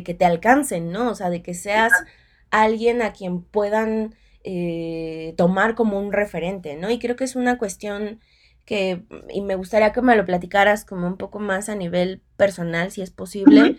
que 0.02 0.14
te 0.14 0.24
alcancen, 0.24 0.90
¿no? 0.92 1.10
O 1.10 1.14
sea, 1.14 1.30
de 1.30 1.42
que 1.42 1.54
seas 1.54 1.92
alguien 2.50 3.02
a 3.02 3.12
quien 3.12 3.42
puedan 3.42 4.14
eh, 4.44 5.34
tomar 5.36 5.74
como 5.74 5.98
un 5.98 6.12
referente, 6.12 6.76
¿no? 6.76 6.90
Y 6.90 6.98
creo 6.98 7.16
que 7.16 7.24
es 7.24 7.34
una 7.34 7.58
cuestión 7.58 8.20
que, 8.64 9.02
y 9.30 9.40
me 9.40 9.56
gustaría 9.56 9.92
que 9.92 10.02
me 10.02 10.16
lo 10.16 10.24
platicaras 10.24 10.84
como 10.84 11.06
un 11.06 11.16
poco 11.16 11.38
más 11.38 11.68
a 11.68 11.74
nivel 11.74 12.22
personal, 12.36 12.90
si 12.90 13.02
es 13.02 13.10
posible. 13.10 13.78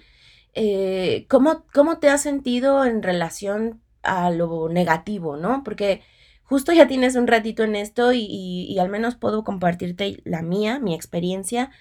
Eh, 0.54 1.26
¿cómo, 1.30 1.66
¿Cómo 1.74 2.00
te 2.00 2.10
has 2.10 2.22
sentido 2.22 2.86
en 2.86 3.04
relación 3.04 3.82
a 4.02 4.32
lo 4.32 4.70
negativo, 4.70 5.38
¿no? 5.38 5.64
Porque 5.64 6.02
justo 6.44 6.72
ya 6.72 6.88
tienes 6.88 7.16
un 7.16 7.28
ratito 7.28 7.64
en 7.64 7.76
esto 7.76 8.12
y, 8.14 8.78
al 8.80 8.90
menos 8.90 9.16
puedo 9.16 9.44
compartirte 9.44 10.22
la 10.24 10.42
mía, 10.42 10.80
mi 10.80 10.96
experiencia. 10.96 11.72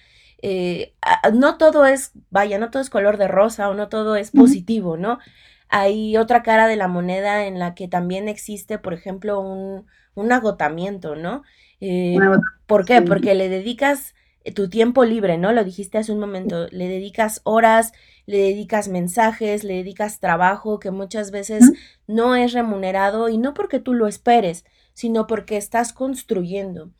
Eh, 0.41 0.93
no 1.33 1.57
todo 1.57 1.85
es, 1.85 2.11
vaya, 2.29 2.59
no 2.59 2.69
todo 2.69 2.81
es 2.81 2.89
color 2.89 3.17
de 3.17 3.27
rosa 3.27 3.69
o 3.69 3.73
no 3.73 3.89
todo 3.89 4.15
es 4.15 4.31
positivo, 4.31 4.97
¿no? 4.97 5.19
Hay 5.69 6.17
otra 6.17 6.43
cara 6.43 6.67
de 6.67 6.75
la 6.75 6.87
moneda 6.87 7.45
en 7.45 7.59
la 7.59 7.75
que 7.75 7.87
también 7.87 8.27
existe, 8.29 8.77
por 8.77 8.93
ejemplo, 8.93 9.39
un, 9.39 9.85
un 10.15 10.31
agotamiento, 10.31 11.15
¿no? 11.15 11.43
Eh, 11.81 12.17
¿Por 12.65 12.85
qué? 12.85 13.01
Porque 13.01 13.35
le 13.35 13.49
dedicas 13.49 14.15
eh, 14.43 14.53
tu 14.53 14.69
tiempo 14.69 15.03
libre, 15.05 15.37
¿no? 15.37 15.51
Lo 15.51 15.63
dijiste 15.63 15.97
hace 15.97 16.11
un 16.11 16.19
momento, 16.19 16.67
le 16.71 16.87
dedicas 16.87 17.41
horas, 17.43 17.91
le 18.25 18.37
dedicas 18.37 18.87
mensajes, 18.87 19.63
le 19.63 19.75
dedicas 19.75 20.19
trabajo 20.19 20.79
que 20.79 20.91
muchas 20.91 21.31
veces 21.31 21.71
no 22.07 22.35
es 22.35 22.53
remunerado 22.53 23.29
y 23.29 23.37
no 23.37 23.53
porque 23.53 23.79
tú 23.79 23.93
lo 23.93 24.07
esperes, 24.07 24.65
sino 24.93 25.27
porque 25.27 25.57
estás 25.57 25.93
construyendo. 25.93 26.91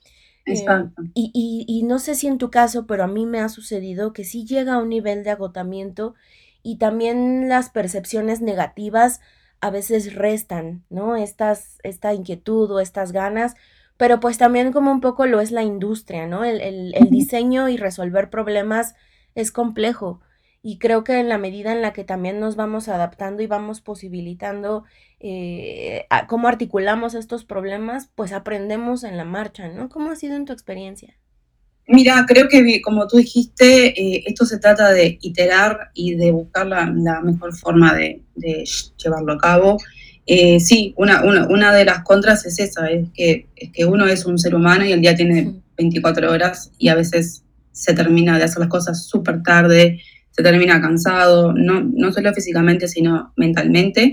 Eh, 0.47 0.63
y, 1.15 1.31
y, 1.33 1.65
y, 1.67 1.83
no 1.83 1.97
sé 1.97 2.13
si 2.13 2.27
en 2.27 2.37
tu 2.37 2.51
caso, 2.51 2.85
pero 2.85 3.03
a 3.03 3.07
mí 3.07 3.25
me 3.25 3.39
ha 3.39 3.49
sucedido 3.49 4.13
que 4.13 4.23
sí 4.23 4.45
llega 4.45 4.75
a 4.75 4.77
un 4.77 4.89
nivel 4.89 5.23
de 5.23 5.31
agotamiento 5.31 6.13
y 6.65 6.77
también 6.77 7.47
las 7.47 7.69
percepciones 7.69 8.41
negativas 8.41 9.21
a 9.61 9.69
veces 9.69 10.15
restan, 10.15 10.83
¿no? 10.89 11.15
Estas, 11.15 11.77
esta 11.83 12.15
inquietud 12.15 12.71
o 12.71 12.79
estas 12.79 13.11
ganas, 13.11 13.53
pero 13.97 14.19
pues 14.19 14.39
también 14.39 14.73
como 14.73 14.91
un 14.91 14.99
poco 14.99 15.27
lo 15.27 15.41
es 15.41 15.51
la 15.51 15.61
industria, 15.61 16.25
¿no? 16.25 16.43
El, 16.43 16.59
el, 16.59 17.09
diseño 17.11 17.69
y 17.69 17.77
resolver 17.77 18.31
problemas 18.31 18.95
es 19.35 19.51
complejo 19.51 20.21
y 20.63 20.79
creo 20.79 21.03
que 21.03 21.19
en 21.19 21.29
la 21.29 21.37
medida 21.37 21.71
en 21.71 21.83
la 21.83 21.93
que 21.93 22.03
también 22.03 22.39
nos 22.39 22.55
vamos 22.55 22.87
adaptando 22.87 23.43
y 23.43 23.47
vamos 23.47 23.81
posibilitando 23.81 24.85
eh, 25.19 26.07
cómo 26.27 26.47
articulamos 26.47 27.13
estos 27.13 27.45
problemas, 27.45 28.09
pues 28.15 28.33
aprendemos 28.33 29.03
en 29.03 29.17
la 29.17 29.25
marcha, 29.25 29.67
¿no? 29.67 29.87
¿Cómo 29.87 30.09
ha 30.09 30.15
sido 30.15 30.35
en 30.35 30.45
tu 30.45 30.53
experiencia? 30.53 31.15
Mira, 31.87 32.25
creo 32.27 32.47
que 32.47 32.81
como 32.81 33.07
tú 33.07 33.17
dijiste, 33.17 33.87
eh, 33.89 34.23
esto 34.25 34.45
se 34.45 34.57
trata 34.57 34.91
de 34.91 35.19
iterar 35.21 35.91
y 35.93 36.15
de 36.15 36.31
buscar 36.31 36.65
la, 36.65 36.87
mejor 37.21 37.55
forma 37.55 37.93
de, 37.93 38.21
llevarlo 38.97 39.33
a 39.33 39.37
cabo. 39.37 39.77
Eh, 40.25 40.59
sí, 40.59 40.95
una, 40.97 41.23
una, 41.23 41.47
una, 41.47 41.71
de 41.73 41.85
las 41.85 42.03
contras 42.03 42.45
es 42.47 42.57
esa, 42.59 42.87
es 42.87 43.07
que, 43.13 43.47
es 43.55 43.69
que 43.71 43.85
uno 43.85 44.07
es 44.07 44.25
un 44.25 44.39
ser 44.39 44.55
humano 44.55 44.83
y 44.83 44.91
el 44.91 45.01
día 45.01 45.15
tiene 45.15 45.53
24 45.77 46.31
horas 46.31 46.71
y 46.79 46.87
a 46.87 46.95
veces 46.95 47.43
se 47.71 47.93
termina 47.93 48.39
de 48.39 48.45
hacer 48.45 48.59
las 48.59 48.69
cosas 48.69 49.05
súper 49.05 49.43
tarde, 49.43 50.01
se 50.31 50.41
termina 50.41 50.81
cansado, 50.81 51.53
no, 51.53 51.81
no 51.81 52.11
solo 52.11 52.33
físicamente, 52.33 52.87
sino 52.87 53.31
mentalmente, 53.35 54.11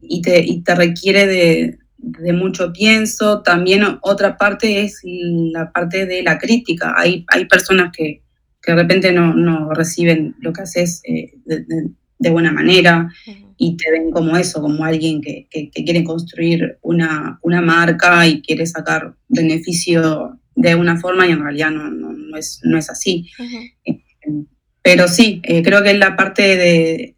y, 0.00 0.20
te, 0.20 0.44
y 0.44 0.62
te 0.62 0.74
requiere 0.74 1.26
de, 1.26 1.78
de 2.02 2.32
mucho 2.32 2.72
pienso. 2.72 3.42
También 3.42 3.82
otra 4.02 4.36
parte 4.36 4.82
es 4.82 5.00
la 5.04 5.72
parte 5.72 6.04
de 6.06 6.22
la 6.22 6.38
crítica. 6.38 6.94
Hay, 6.96 7.24
hay 7.28 7.46
personas 7.46 7.90
que, 7.96 8.22
que 8.60 8.72
de 8.72 8.78
repente 8.78 9.12
no, 9.12 9.34
no, 9.34 9.72
reciben 9.72 10.34
lo 10.40 10.52
que 10.52 10.62
haces 10.62 11.00
eh, 11.04 11.32
de, 11.44 11.64
de, 12.18 12.30
buena 12.30 12.52
manera 12.52 13.12
y 13.56 13.76
te 13.76 13.90
ven 13.90 14.10
como 14.10 14.36
eso, 14.36 14.60
como 14.60 14.84
alguien 14.84 15.20
que, 15.20 15.48
que, 15.50 15.70
quiere 15.70 16.04
construir 16.04 16.78
una, 16.82 17.38
una, 17.42 17.60
marca 17.60 18.26
y 18.26 18.40
quiere 18.40 18.66
sacar 18.66 19.14
beneficio 19.28 20.38
de 20.54 20.74
una 20.74 21.00
forma 21.00 21.26
y 21.26 21.32
en 21.32 21.42
realidad 21.42 21.70
no, 21.70 21.90
no, 21.90 22.36
es, 22.36 22.60
no 22.62 22.78
es 22.78 22.90
así. 22.90 23.28
Eh, 23.84 24.00
pero 24.82 25.08
sí, 25.08 25.40
eh, 25.44 25.62
creo 25.62 25.82
que 25.82 25.94
la 25.94 26.16
parte 26.16 26.56
de, 26.56 27.11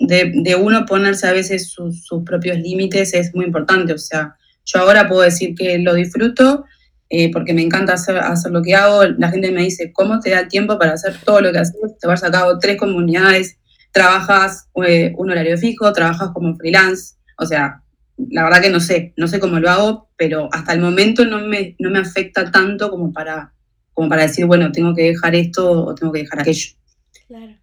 de, 0.00 0.56
uno 0.56 0.86
ponerse 0.86 1.26
a 1.26 1.32
veces 1.32 1.70
sus, 1.70 2.04
propios 2.24 2.58
límites 2.58 3.14
es 3.14 3.34
muy 3.34 3.44
importante. 3.44 3.92
O 3.92 3.98
sea, 3.98 4.36
yo 4.64 4.80
ahora 4.80 5.08
puedo 5.08 5.22
decir 5.22 5.54
que 5.54 5.78
lo 5.78 5.94
disfruto 5.94 6.64
eh, 7.08 7.30
porque 7.30 7.54
me 7.54 7.62
encanta 7.62 7.94
hacer, 7.94 8.20
lo 8.50 8.62
que 8.62 8.74
hago. 8.74 9.04
La 9.04 9.30
gente 9.30 9.50
me 9.52 9.62
dice, 9.62 9.92
¿cómo 9.92 10.20
te 10.20 10.30
da 10.30 10.48
tiempo 10.48 10.78
para 10.78 10.92
hacer 10.92 11.16
todo 11.24 11.40
lo 11.40 11.52
que 11.52 11.58
haces? 11.58 11.76
Te 12.00 12.06
vas 12.06 12.24
a 12.24 12.30
cabo 12.30 12.58
tres 12.58 12.76
comunidades, 12.76 13.58
trabajas 13.92 14.68
eh, 14.86 15.12
un 15.16 15.30
horario 15.30 15.56
fijo, 15.58 15.92
trabajas 15.92 16.30
como 16.34 16.56
freelance. 16.56 17.14
O 17.38 17.46
sea, 17.46 17.82
la 18.30 18.44
verdad 18.44 18.62
que 18.62 18.70
no 18.70 18.80
sé, 18.80 19.12
no 19.16 19.28
sé 19.28 19.38
cómo 19.38 19.60
lo 19.60 19.70
hago, 19.70 20.08
pero 20.16 20.48
hasta 20.52 20.72
el 20.72 20.80
momento 20.80 21.24
no 21.24 21.40
me, 21.40 21.76
no 21.78 21.90
me 21.90 21.98
afecta 21.98 22.50
tanto 22.50 22.90
como 22.90 23.12
para, 23.12 23.52
como 23.92 24.08
para 24.08 24.22
decir, 24.22 24.46
bueno, 24.46 24.72
tengo 24.72 24.94
que 24.94 25.02
dejar 25.02 25.34
esto 25.34 25.70
o 25.70 25.94
tengo 25.94 26.12
que 26.12 26.20
dejar 26.20 26.40
aquello. 26.40 26.70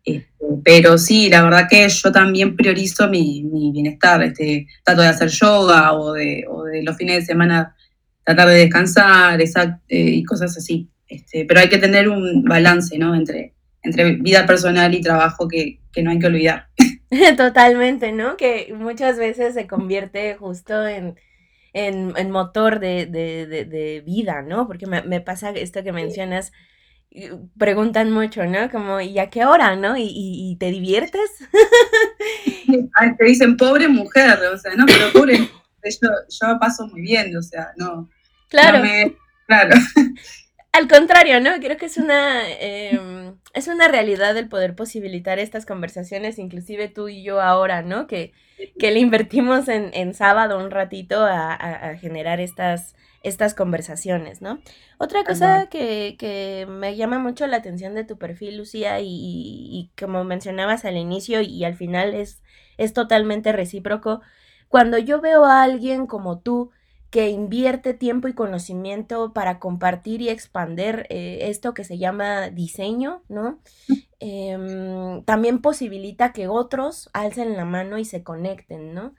Este, 0.04 0.30
pero 0.64 0.98
sí, 0.98 1.30
la 1.30 1.44
verdad 1.44 1.68
que 1.70 1.88
yo 1.88 2.12
también 2.12 2.56
priorizo 2.56 3.08
mi, 3.10 3.44
bienestar. 3.72 4.24
Este, 4.24 4.68
trato 4.84 5.02
de 5.02 5.08
hacer 5.08 5.30
yoga 5.30 5.94
o 5.94 6.14
de, 6.14 6.46
los 6.84 6.98
fines 6.98 7.20
de 7.20 7.26
semana 7.26 7.76
tratar 8.24 8.50
de 8.50 8.56
descansar 8.56 9.42
eh, 9.42 9.78
y 9.90 10.24
cosas 10.24 10.58
así. 10.58 10.90
Este, 11.08 11.46
pero 11.46 11.60
hay 11.60 11.70
que 11.70 11.78
tener 11.78 12.10
un 12.10 12.44
balance 12.44 12.98
¿no? 12.98 13.14
entre, 13.14 13.54
entre 13.84 14.16
vida 14.16 14.46
personal 14.46 14.94
y 14.94 15.02
trabajo 15.02 15.48
que, 15.48 15.80
no 16.02 16.12
hay 16.12 16.20
que 16.20 16.28
olvidar. 16.28 16.68
Totalmente, 17.38 18.12
¿no? 18.12 18.38
Que 18.38 18.74
muchas 18.76 19.18
veces 19.18 19.54
se 19.54 19.68
convierte 19.68 20.36
justo 20.36 20.88
en, 20.88 21.16
en, 21.74 22.32
motor 22.32 22.80
de, 22.80 24.04
vida, 24.06 24.42
¿no? 24.42 24.68
Porque 24.68 24.88
me, 24.88 25.04
me, 25.04 25.22
pasa 25.22 25.52
esto 25.52 25.84
que 25.84 25.92
mencionas 25.92 26.52
preguntan 27.58 28.12
mucho, 28.12 28.46
¿no? 28.46 28.70
Como, 28.72 29.00
¿y 29.02 29.20
a 29.20 29.30
qué 29.30 29.46
hora, 29.46 29.76
no? 29.76 29.96
¿Y, 29.98 30.56
te 30.60 30.72
diviertes? 30.72 31.30
te 33.18 33.26
dicen, 33.26 33.58
pobre 33.58 33.88
mujer, 33.88 34.40
o 34.54 34.58
sea, 34.58 34.74
no, 34.76 34.86
pero 34.86 35.12
pobre, 35.12 35.38
yo, 35.38 36.10
yo 36.30 36.60
paso 36.60 36.88
muy 36.88 37.02
bien, 37.02 37.36
o 37.38 37.42
sea, 37.42 37.72
no. 37.78 38.10
Claro. 38.50 38.84
claro. 39.48 39.76
Al 40.72 40.88
contrario, 40.88 41.40
¿no? 41.40 41.52
Creo 41.60 41.78
que 41.78 41.86
es 41.86 41.98
una, 41.98 42.50
em, 42.60 43.36
es 43.54 43.68
una 43.68 43.88
realidad 43.88 44.36
el 44.38 44.50
poder 44.50 44.76
posibilitar 44.76 45.38
estas 45.38 45.68
conversaciones, 45.68 46.40
inclusive 46.40 46.88
tú 46.88 47.10
y 47.10 47.24
yo 47.24 47.42
ahora, 47.42 47.84
¿no? 47.84 48.08
Que, 48.08 48.34
que 48.80 48.92
le 48.92 49.00
invertimos 49.00 49.68
en, 49.68 49.92
en 49.94 50.16
sábado 50.16 50.58
un 50.58 50.72
ratito 50.72 51.24
a, 51.24 51.54
a 51.54 51.98
generar 51.98 52.40
estas, 52.40 52.96
estas 53.24 53.56
conversaciones, 53.56 54.42
¿no? 54.42 54.60
Otra 55.00 55.24
cosa 55.24 55.68
que, 55.68 56.68
me 56.70 56.96
llama 56.96 57.20
mucho 57.20 57.48
la 57.48 57.58
atención 57.58 57.96
de 57.96 58.04
tu 58.04 58.18
perfil, 58.18 58.58
Lucía, 58.58 59.00
y, 59.02 59.92
como 59.98 60.24
mencionabas 60.24 60.86
al 60.86 60.98
inicio 60.98 61.42
y 61.42 61.64
al 61.64 61.76
final 61.76 62.14
es, 62.14 62.44
es 62.78 62.94
totalmente 62.94 63.52
recíproco, 63.52 64.22
cuando 64.68 64.98
yo 64.98 65.22
veo 65.22 65.46
a 65.46 65.64
alguien 65.64 66.06
como 66.06 66.40
tú, 66.40 66.72
que 67.14 67.30
invierte 67.30 67.94
tiempo 67.94 68.28
y 68.28 68.34
conocimiento 68.34 69.34
para 69.34 69.60
compartir 69.60 70.24
y 70.24 70.30
expander 70.30 71.06
eh, 71.12 71.42
esto 71.44 71.76
que 71.76 71.84
se 71.84 72.00
llama 72.00 72.50
diseño, 72.50 73.22
¿no? 73.30 73.60
Em, 74.20 75.24
también 75.24 75.62
posibilita 75.62 76.34
que 76.34 76.48
otros 76.48 77.12
alcen 77.14 77.56
la 77.56 77.66
mano 77.66 78.00
y 78.00 78.06
se 78.06 78.24
conecten, 78.24 78.96
¿no? 78.96 79.14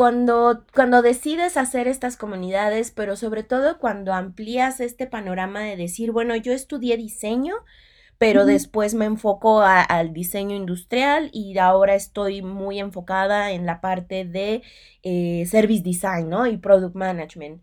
Cuando, 0.00 0.64
cuando 0.74 1.02
decides 1.02 1.58
hacer 1.58 1.86
estas 1.86 2.16
comunidades, 2.16 2.90
pero 2.90 3.16
sobre 3.16 3.42
todo 3.42 3.78
cuando 3.78 4.14
amplías 4.14 4.80
este 4.80 5.06
panorama 5.06 5.60
de 5.60 5.76
decir, 5.76 6.10
bueno, 6.10 6.34
yo 6.36 6.54
estudié 6.54 6.96
diseño, 6.96 7.56
pero 8.16 8.46
después 8.46 8.94
me 8.94 9.04
enfoco 9.04 9.60
al 9.60 10.14
diseño 10.14 10.56
industrial 10.56 11.28
y 11.34 11.58
ahora 11.58 11.96
estoy 11.96 12.40
muy 12.40 12.78
enfocada 12.78 13.50
en 13.50 13.66
la 13.66 13.82
parte 13.82 14.24
de 14.24 14.62
eh, 15.02 15.44
service 15.44 15.82
design, 15.82 16.30
¿no? 16.30 16.46
Y 16.46 16.56
product 16.56 16.96
management. 16.96 17.62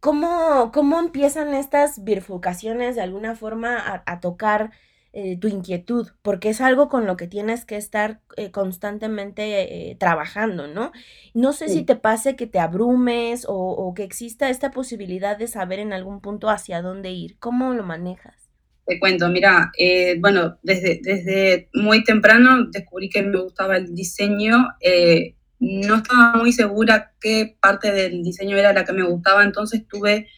¿Cómo, 0.00 0.72
cómo 0.74 0.98
empiezan 0.98 1.54
estas 1.54 2.02
bifurcaciones 2.02 2.96
de 2.96 3.02
alguna 3.02 3.36
forma 3.36 3.78
a, 3.78 4.02
a 4.04 4.18
tocar 4.18 4.72
eh, 5.14 5.36
tu 5.36 5.46
inquietud, 5.46 6.08
porque 6.22 6.48
es 6.48 6.62
algo 6.62 6.88
con 6.88 7.04
lo 7.04 7.18
que 7.18 7.26
tienes 7.26 7.66
que 7.66 7.76
estar 7.76 8.20
eh, 8.38 8.50
constantemente 8.50 9.90
eh, 9.90 9.94
trabajando, 9.96 10.68
¿no? 10.68 10.90
No 11.34 11.52
sé 11.52 11.68
si 11.68 11.84
te 11.84 11.96
pase 11.96 12.34
que 12.34 12.46
te 12.46 12.58
abrumes 12.58 13.44
o, 13.46 13.92
que 13.94 14.04
exista 14.04 14.48
esta 14.48 14.70
posibilidad 14.70 15.36
de 15.36 15.48
saber 15.48 15.80
en 15.80 15.92
algún 15.92 16.22
punto 16.22 16.48
hacia 16.48 16.80
dónde 16.80 17.10
ir. 17.10 17.36
¿Cómo 17.40 17.74
lo 17.74 17.82
manejas? 17.82 18.34
Te 18.86 18.98
cuento, 18.98 19.28
mira, 19.28 19.70
bueno, 20.20 20.56
desde, 20.62 21.00
desde 21.02 21.68
muy 21.74 22.04
temprano 22.04 22.64
descubrí 22.70 23.10
que 23.10 23.20
me 23.20 23.38
gustaba 23.38 23.76
el 23.76 23.94
diseño. 23.94 24.66
no 25.60 25.96
estaba 25.96 26.36
muy 26.36 26.54
segura 26.54 27.12
qué 27.20 27.58
parte 27.60 27.92
del 27.92 28.22
diseño 28.22 28.56
era 28.56 28.72
la 28.72 28.86
que 28.86 28.94
me 28.94 29.04
gustaba, 29.04 29.44
entonces 29.44 29.86
tuve 29.86 30.28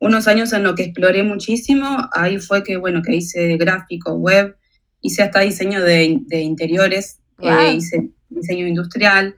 unos 0.00 0.28
años 0.28 0.52
en 0.52 0.62
los 0.62 0.74
que 0.74 0.84
exploré 0.84 1.22
muchísimo. 1.22 2.08
Ahí 2.12 2.38
fue 2.38 2.62
que, 2.62 2.76
bueno, 2.76 3.02
que 3.02 3.16
hice 3.16 3.56
gráfico, 3.56 4.14
web, 4.14 4.56
hice 5.00 5.22
hasta 5.22 5.40
diseño 5.40 5.82
de, 5.82 6.04
interiores, 6.30 7.20
eh, 7.40 7.74
hice 7.74 8.10
diseño 8.28 8.66
industrial. 8.66 9.36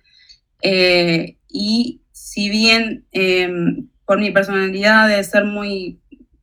Eh, 0.63 1.37
y 1.49 2.01
si 2.13 2.51
bien 2.51 3.07
em, 3.13 3.89
por 4.05 4.19
mi 4.19 4.31
personalidad 4.31 5.09
de 5.09 5.23
ser 5.25 5.45
muy, 5.45 6.01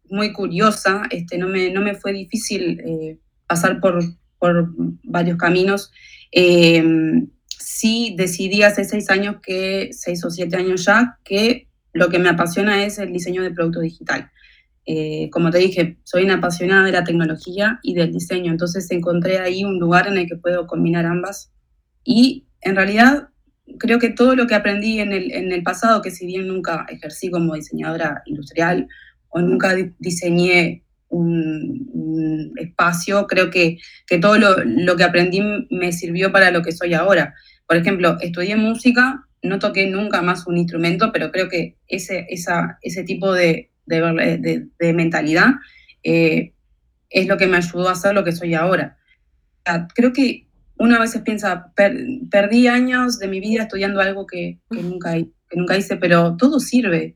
muy 0.10 0.34
curiosa, 0.34 1.04
este, 1.12 1.38
no, 1.38 1.48
me, 1.48 1.70
no 1.70 1.82
me 1.82 1.96
fue 1.96 2.14
difícil 2.14 2.80
eh, 2.80 3.18
pasar 3.46 3.80
por, 3.80 4.00
por 4.40 4.74
varios 5.04 5.38
caminos. 5.38 5.92
Em, 6.32 7.28
sí 7.48 8.16
decidí 8.18 8.64
hace 8.64 8.84
seis 8.84 9.10
años 9.10 9.38
que, 9.42 9.90
seis 9.92 10.24
o 10.26 10.30
siete 10.30 10.56
años 10.56 10.86
ya, 10.86 11.20
que 11.24 11.68
lo 11.98 12.10
que 12.10 12.20
me 12.20 12.30
apasiona 12.30 12.84
es 12.84 13.00
el 13.00 13.12
diseño 13.12 13.44
de 13.44 13.52
producto 13.52 13.80
digital. 13.82 14.30
Eh, 14.86 15.30
como 15.32 15.52
te 15.52 15.58
dije, 15.58 15.98
soy 16.04 16.24
una 16.24 16.36
apasionada 16.36 16.86
de 16.86 16.94
la 16.94 17.04
tecnología 17.04 17.80
y 17.84 17.94
del 17.94 18.14
diseño, 18.14 18.52
entonces 18.52 18.90
encontré 18.90 19.40
ahí 19.40 19.66
un 19.66 19.80
lugar 19.80 20.08
en 20.08 20.18
el 20.18 20.28
que 20.28 20.38
puedo 20.38 20.66
combinar 20.66 21.06
ambas. 21.06 21.52
Y 22.06 22.46
en 22.62 22.78
realidad 22.78 23.28
creo 23.80 24.00
que 24.00 24.10
todo 24.10 24.36
lo 24.36 24.48
que 24.48 24.56
aprendí 24.56 25.00
en 25.02 25.12
el, 25.12 25.64
pasado, 25.64 26.02
que 26.02 26.12
si 26.12 26.26
bien 26.26 26.48
nunca 26.48 26.86
ejercí 26.90 27.30
como 27.30 27.56
diseñadora 27.56 28.22
industrial 28.26 28.88
o 29.28 29.42
nunca 29.42 29.76
diseñé 30.00 30.84
un, 31.10 32.54
espacio, 32.56 33.28
creo 33.28 33.50
que, 33.50 33.78
que 34.08 34.18
todo 34.18 34.38
lo, 34.38 34.56
lo, 34.64 34.96
que 34.96 35.04
aprendí 35.04 35.42
me 35.70 35.92
sirvió 35.92 36.32
para 36.32 36.50
lo 36.50 36.62
que 36.62 36.72
soy 36.72 36.94
ahora. 36.94 37.36
Por 37.68 37.78
ejemplo, 37.78 38.18
estudié 38.22 38.56
música 38.56 39.27
no 39.44 39.60
toqué 39.60 39.88
nunca 39.88 40.22
más 40.22 40.48
un 40.48 40.58
instrumento, 40.58 41.12
pero 41.12 41.32
creo 41.32 41.50
que 41.50 41.78
ese, 41.88 42.26
esa, 42.30 42.78
ese 42.82 43.04
tipo 43.04 43.34
de, 43.34 43.70
de, 43.86 44.94
mentalidad 44.94 45.56
eh, 46.04 46.54
es 47.10 47.28
lo 47.28 47.38
que 47.38 47.48
me 47.48 47.58
ayudó 47.58 47.90
a 47.90 47.96
ser 47.96 48.14
lo 48.14 48.24
que 48.24 48.32
soy 48.32 48.54
ahora. 48.54 48.98
creo 49.96 50.14
que 50.14 50.48
una 50.78 51.00
vez 51.00 51.20
piensa, 51.26 51.74
perdí 52.30 52.68
años 52.68 53.20
de 53.20 53.28
mi 53.28 53.40
vida 53.40 53.64
estudiando 53.64 54.00
algo 54.00 54.28
que, 54.28 54.60
nunca, 54.70 55.14
que 55.14 55.58
nunca 55.58 55.78
hice, 55.78 55.98
pero 55.98 56.38
todo 56.38 56.60
sirve. 56.60 57.16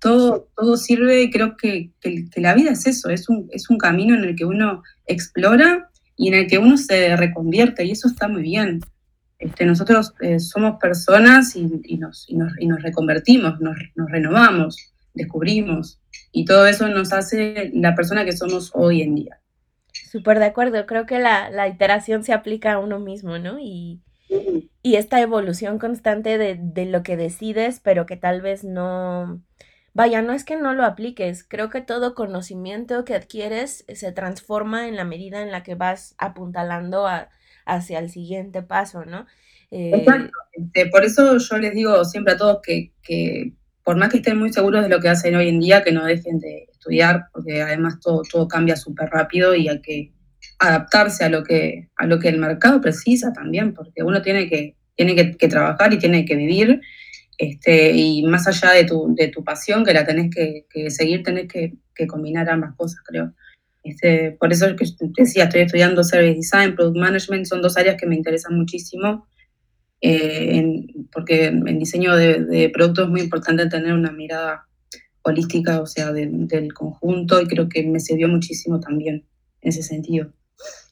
Todo, 0.00 0.50
todo 0.54 0.76
sirve 0.76 1.22
y 1.22 1.30
creo 1.30 1.56
que, 1.56 1.92
que, 2.00 2.26
la 2.36 2.54
vida 2.54 2.72
es 2.72 2.86
eso, 2.86 3.08
es 3.08 3.30
un, 3.30 3.48
es 3.52 3.70
un 3.70 3.78
camino 3.78 4.14
en 4.14 4.24
el 4.24 4.36
que 4.36 4.44
uno 4.44 4.82
explora 5.06 5.90
y 6.14 6.28
en 6.28 6.34
el 6.34 6.46
que 6.46 6.58
uno 6.58 6.76
se 6.76 7.16
reconvierte 7.16 7.82
y 7.84 7.92
eso 7.92 8.08
está 8.08 8.28
muy 8.28 8.42
bien. 8.42 8.80
Este, 9.42 9.66
nosotros 9.66 10.14
eh, 10.20 10.38
somos 10.38 10.78
personas 10.78 11.56
y, 11.56 11.98
nos, 11.98 12.28
reconvertimos, 12.80 13.60
nos, 13.60 13.76
renovamos, 13.96 14.94
descubrimos, 15.14 16.00
y 16.30 16.44
todo 16.44 16.66
eso 16.68 16.86
nos 16.86 17.12
hace 17.12 17.72
la 17.74 17.96
persona 17.96 18.24
que 18.24 18.36
somos 18.36 18.70
hoy 18.72 19.02
en 19.02 19.16
día. 19.16 19.40
Súper 19.92 20.38
de 20.38 20.44
acuerdo, 20.44 20.86
creo 20.86 21.06
que 21.06 21.18
la, 21.18 21.66
iteración 21.66 22.22
se 22.22 22.32
aplica 22.32 22.74
a 22.74 22.78
uno 22.78 23.00
mismo, 23.00 23.40
¿no? 23.40 23.58
Y, 23.58 24.00
y 24.80 24.94
esta 24.94 25.20
evolución 25.20 25.80
constante 25.80 26.38
de, 26.38 26.56
de 26.60 26.86
lo 26.86 27.02
que 27.02 27.16
decides, 27.16 27.80
pero 27.80 28.06
que 28.06 28.16
tal 28.16 28.42
vez 28.42 28.62
no, 28.62 29.42
vaya, 29.92 30.22
no 30.22 30.34
es 30.34 30.44
que 30.44 30.54
no 30.54 30.72
lo 30.72 30.84
apliques, 30.84 31.42
creo 31.42 31.68
que 31.68 31.80
todo 31.80 32.14
conocimiento 32.14 33.04
que 33.04 33.16
adquieres 33.16 33.84
se 33.92 34.12
transforma 34.12 34.86
en 34.86 34.94
la 34.94 35.04
medida 35.04 35.42
en 35.42 35.50
la 35.50 35.64
que 35.64 35.74
vas 35.74 36.14
apuntalando 36.16 37.08
hacia 37.66 37.98
el 37.98 38.10
siguiente 38.10 38.62
paso, 38.62 39.04
¿no? 39.04 39.26
Eh, 39.70 40.04
este, 40.52 40.86
por 40.86 41.04
eso 41.04 41.38
yo 41.38 41.58
les 41.58 41.72
digo 41.72 42.04
siempre 42.04 42.34
a 42.34 42.36
todos 42.36 42.60
que, 42.62 42.92
que, 43.02 43.52
por 43.82 43.96
más 43.96 44.10
que 44.10 44.18
estén 44.18 44.38
muy 44.38 44.52
seguros 44.52 44.82
de 44.82 44.88
lo 44.88 45.00
que 45.00 45.08
hacen 45.08 45.34
hoy 45.34 45.48
en 45.48 45.60
día, 45.60 45.82
que 45.82 45.92
no 45.92 46.04
dejen 46.04 46.38
de 46.38 46.68
estudiar, 46.70 47.26
porque 47.32 47.62
además 47.62 47.98
todo, 48.00 48.22
todo 48.30 48.46
cambia 48.48 48.76
súper 48.76 49.08
rápido 49.08 49.54
y 49.54 49.68
hay 49.68 49.80
que 49.80 50.12
adaptarse 50.58 51.24
a 51.24 51.28
lo 51.28 51.42
que, 51.42 51.88
a 51.96 52.06
lo 52.06 52.18
que 52.18 52.28
el 52.28 52.38
mercado 52.38 52.80
precisa 52.80 53.32
también, 53.32 53.74
porque 53.74 54.02
uno 54.02 54.22
tiene 54.22 54.48
que, 54.48 54.76
tiene 54.94 55.14
que, 55.14 55.48
trabajar 55.48 55.92
y 55.92 55.98
tiene 55.98 56.24
que 56.24 56.36
vivir, 56.36 56.80
este, 57.38 57.92
y 57.92 58.22
más 58.24 58.46
allá 58.46 58.72
de 58.72 58.84
tu, 58.84 59.14
de 59.14 59.28
tu 59.28 59.42
pasión, 59.42 59.84
que 59.84 59.94
la 59.94 60.04
tenés 60.04 60.30
que, 60.34 60.90
seguir, 60.90 61.22
tenés 61.22 61.48
que, 61.48 61.72
combinar 62.06 62.50
ambas 62.50 62.74
cosas, 62.76 63.00
creo. 63.04 63.32
Este, 63.82 64.36
por 64.38 64.52
eso 64.52 64.66
es 64.66 64.76
que 64.76 65.06
decía, 65.16 65.44
estoy 65.44 65.62
estudiando 65.62 66.04
Service 66.04 66.36
Design, 66.36 66.76
Product 66.76 66.96
Management, 66.96 67.46
son 67.46 67.62
dos 67.62 67.76
áreas 67.76 67.96
que 67.96 68.06
me 68.06 68.14
interesan 68.14 68.56
muchísimo, 68.56 69.26
eh, 70.00 70.86
porque 71.12 71.46
en 71.46 71.78
diseño 71.78 72.14
de, 72.16 72.44
de 72.44 72.70
productos 72.70 73.06
es 73.06 73.10
muy 73.10 73.20
importante 73.20 73.68
tener 73.68 73.92
una 73.92 74.12
mirada 74.12 74.66
holística, 75.22 75.80
o 75.80 75.86
sea, 75.86 76.12
del 76.12 76.74
conjunto, 76.74 77.40
y 77.40 77.46
creo 77.46 77.68
que 77.68 77.84
me 77.84 78.00
sirvió 78.00 78.28
muchísimo 78.28 78.80
también 78.80 79.24
en 79.60 79.68
ese 79.68 79.82
sentido. 79.82 80.32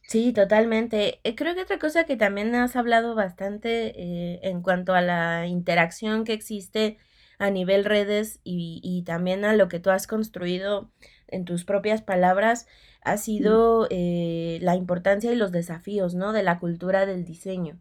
Sí, 0.09 0.33
totalmente. 0.33 1.21
Eh, 1.23 1.35
creo 1.37 1.55
que 1.55 1.63
otra 1.63 1.79
cosa 1.79 2.05
que 2.05 2.17
también 2.17 2.55
has 2.55 2.75
hablado 2.75 3.15
bastante 3.15 3.93
eh, 3.97 4.41
en 4.43 4.63
cuanto 4.63 4.95
a 4.95 5.01
la 5.01 5.47
interacción 5.47 6.25
que 6.25 6.33
existe 6.33 6.99
a 7.41 7.51
nivel 7.51 7.85
redes 7.87 8.39
y, 8.45 9.03
también 9.07 9.45
a 9.45 9.55
lo 9.55 9.69
que 9.69 9.81
tú 9.81 9.91
has 9.91 10.07
construido 10.07 10.91
en 11.27 11.47
tus 11.47 11.65
propias 11.65 12.03
palabras, 12.03 12.67
ha 13.03 13.17
sido 13.17 13.89
eh, 13.91 14.59
la 14.61 14.77
importancia 14.77 15.33
y 15.33 15.37
los 15.37 15.51
desafíos, 15.51 16.15
¿no? 16.15 16.33
De 16.33 16.43
la 16.43 16.59
cultura 16.59 17.07
del 17.07 17.25
diseño. 17.25 17.81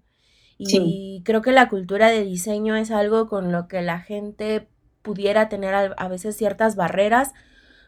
Y 0.58 1.22
creo 1.26 1.41
que 1.41 1.52
la 1.52 1.69
cultura 1.69 2.10
de 2.10 2.24
diseño 2.24 2.76
es 2.76 2.89
algo 2.91 3.28
con 3.28 3.52
lo 3.52 3.67
que 3.67 3.82
la 3.82 4.00
gente 4.00 4.67
pudiera 5.02 5.48
tener 5.48 5.93
a 5.95 6.08
veces 6.08 6.36
ciertas 6.36 6.76
barreras, 6.76 7.34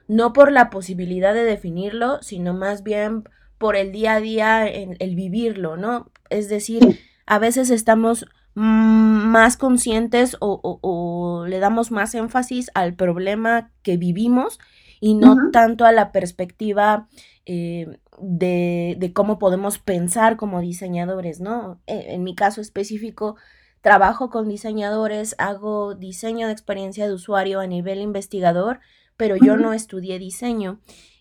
no 0.07 0.33
por 0.33 0.51
la 0.51 0.69
posibilidad 0.69 1.33
de 1.33 1.43
definirlo, 1.43 2.21
sino 2.21 2.53
más 2.53 2.83
bien 2.83 3.23
por 3.57 3.75
el 3.75 3.91
día 3.91 4.15
a 4.15 4.21
día, 4.21 4.67
en 4.67 4.95
el 4.99 5.15
vivirlo, 5.15 5.77
¿no? 5.77 6.11
Es 6.29 6.49
decir, 6.49 6.99
a 7.25 7.39
veces 7.39 7.69
estamos 7.69 8.25
más 8.53 9.55
conscientes 9.57 10.35
o, 10.39 11.45
le 11.47 11.59
damos 11.59 11.91
más 11.91 12.13
énfasis 12.15 12.69
al 12.73 12.93
problema 12.95 13.71
que 13.81 13.97
vivimos 13.97 14.59
y 14.99 15.13
no 15.15 15.35
tanto 15.51 15.85
a 15.85 15.91
la 15.91 16.11
perspectiva 16.11 17.07
eh, 17.45 17.87
de, 18.19 19.11
cómo 19.13 19.39
podemos 19.39 19.79
pensar 19.79 20.37
como 20.37 20.61
diseñadores, 20.61 21.39
¿no? 21.39 21.81
E, 21.87 22.13
en 22.13 22.23
mi 22.23 22.35
caso 22.35 22.61
específico, 22.61 23.35
trabajo 23.81 24.29
con 24.29 24.47
diseñadores, 24.47 25.35
hago 25.39 25.95
diseño 25.95 26.47
de 26.47 26.53
experiencia 26.53 27.07
de 27.07 27.13
usuario 27.13 27.59
a 27.59 27.67
nivel 27.67 28.01
investigador, 28.01 28.79
pero 29.17 29.37
yo 29.37 29.57
no 29.57 29.73
estudié 29.73 30.19
diseño. 30.19 30.79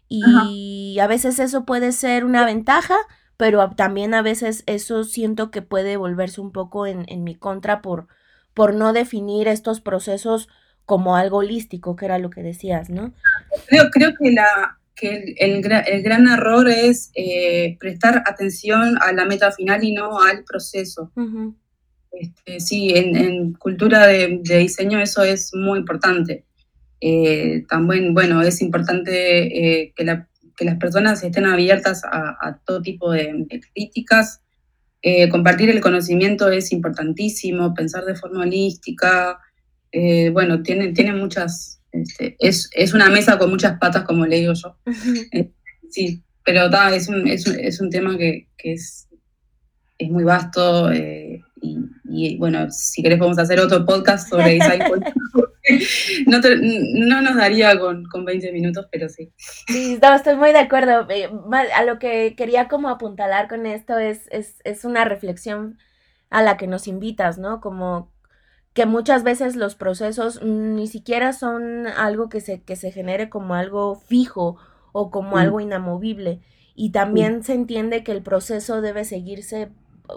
Y 0.09 0.99
a 0.99 1.07
veces 1.07 1.39
eso 1.39 1.65
puede 1.65 1.93
ser 1.93 2.25
una 2.25 2.45
ventaja, 2.45 2.97
pero 3.41 3.71
también 3.71 4.13
a 4.13 4.21
veces 4.21 4.65
eso 4.67 5.03
siento 5.03 5.51
que 5.51 5.63
puede 5.63 5.97
volverse 5.97 6.43
un 6.43 6.53
poco 6.53 6.87
en, 6.87 7.07
mi 7.25 7.35
contra 7.35 7.81
por, 7.81 8.07
por 8.53 8.75
no 8.75 8.93
definir 8.93 9.49
estos 9.49 9.81
procesos 9.81 10.51
como 10.85 11.17
algo 11.17 11.39
holístico, 11.39 11.97
que 11.97 12.05
era 12.05 12.19
lo 12.19 12.29
que 12.29 12.43
decías, 12.43 12.91
¿no? 12.91 13.15
Creo, 13.67 13.89
creo 13.93 14.11
que, 14.21 14.33
la, 14.33 14.79
que 14.95 15.35
el, 15.39 15.63
gran 15.63 16.29
error 16.29 16.69
es 16.69 17.13
eh, 17.15 17.79
prestar 17.81 18.23
atención 18.27 18.99
a 19.01 19.11
la 19.15 19.25
meta 19.25 19.51
final 19.53 19.83
y 19.85 19.95
no 19.95 20.21
al 20.21 20.45
proceso. 20.45 21.11
Este, 22.13 22.61
sí, 22.61 22.93
en, 22.95 23.55
cultura 23.55 24.07
de, 24.07 24.39
diseño 24.45 25.01
eso 25.01 25.23
es 25.23 25.55
muy 25.55 25.79
importante. 25.79 26.45
Eh, 27.01 27.65
también, 27.71 28.13
bueno, 28.13 28.43
es 28.43 28.61
importante 28.61 29.81
eh, 29.81 29.95
que, 29.97 30.05
las 30.65 30.77
personas 30.77 31.23
estén 31.23 31.47
abiertas 31.47 32.03
a, 32.05 32.59
todo 32.65 32.83
tipo 32.83 33.13
de, 33.13 33.47
críticas. 33.73 34.43
Eh, 35.03 35.29
compartir 35.29 35.71
el 35.71 35.81
conocimiento 35.81 36.51
es 36.51 36.73
importantísimo, 36.73 37.75
pensar 37.75 38.05
de 38.05 38.17
forma 38.17 38.41
holística. 38.43 39.39
bueno, 40.33 40.63
tiene, 40.63 40.93
tiene 40.93 41.15
muchas, 41.15 41.81
este, 41.93 42.37
es, 42.39 42.95
una 42.95 43.09
mesa 43.11 43.39
con 43.39 43.51
muchas 43.51 43.79
patas, 43.79 44.05
como 44.05 44.27
le 44.27 44.41
digo 44.41 44.53
yo. 44.55 44.77
sí, 45.91 46.23
pero 46.45 46.69
es, 46.93 47.09
un, 47.09 47.27
es, 47.29 47.81
un, 47.81 47.91
tema 47.91 48.17
que, 48.17 48.49
es, 48.59 49.09
es 49.99 50.11
muy 50.11 50.25
vasto. 50.25 50.91
Y, 52.13 52.37
bueno, 52.39 52.71
si 52.71 53.03
querés 53.03 53.19
podemos 53.19 53.39
hacer 53.39 53.61
otro 53.61 53.85
podcast 53.85 54.29
sobre 54.29 54.55
design 54.59 54.83
no, 56.27 57.23
nos 57.23 57.37
daría 57.37 57.79
con, 57.79 58.25
20 58.25 58.53
minutos, 58.53 58.89
pero 58.91 59.09
sí. 59.09 59.33
Sí, 59.37 59.99
estoy 60.03 60.37
muy 60.37 60.53
de 60.53 60.59
acuerdo. 60.59 61.07
Eh, 61.11 61.31
a 61.75 61.85
lo 61.85 61.99
que 61.99 62.35
quería 62.37 62.69
como 62.69 62.89
apuntalar 62.89 63.49
con 63.49 63.67
esto 63.67 63.99
es, 63.99 64.29
es, 64.31 64.85
una 64.85 65.05
reflexión 65.05 65.79
a 66.31 66.43
la 66.43 66.57
que 66.57 66.67
nos 66.67 66.87
invitas, 66.89 67.39
¿no? 67.39 67.61
Como 67.61 68.11
que 68.73 68.87
muchas 68.87 69.25
veces 69.25 69.57
los 69.57 69.75
procesos 69.75 70.43
ni 70.43 70.87
siquiera 70.87 71.33
son 71.33 71.87
algo 71.87 72.29
que 72.29 72.41
se, 72.41 72.63
que 72.63 72.77
se 72.77 72.93
genere 72.93 73.29
como 73.29 73.55
algo 73.55 73.97
fijo 73.97 74.57
o 74.93 75.11
como 75.11 75.37
mm. 75.37 75.39
algo 75.39 75.61
inamovible. 75.61 76.41
Y 76.75 76.93
también 76.93 77.43
se 77.43 77.55
entiende 77.55 78.05
que 78.05 78.13
el 78.13 78.23
proceso 78.23 78.81
debe 78.81 79.05
seguirse 79.05 79.71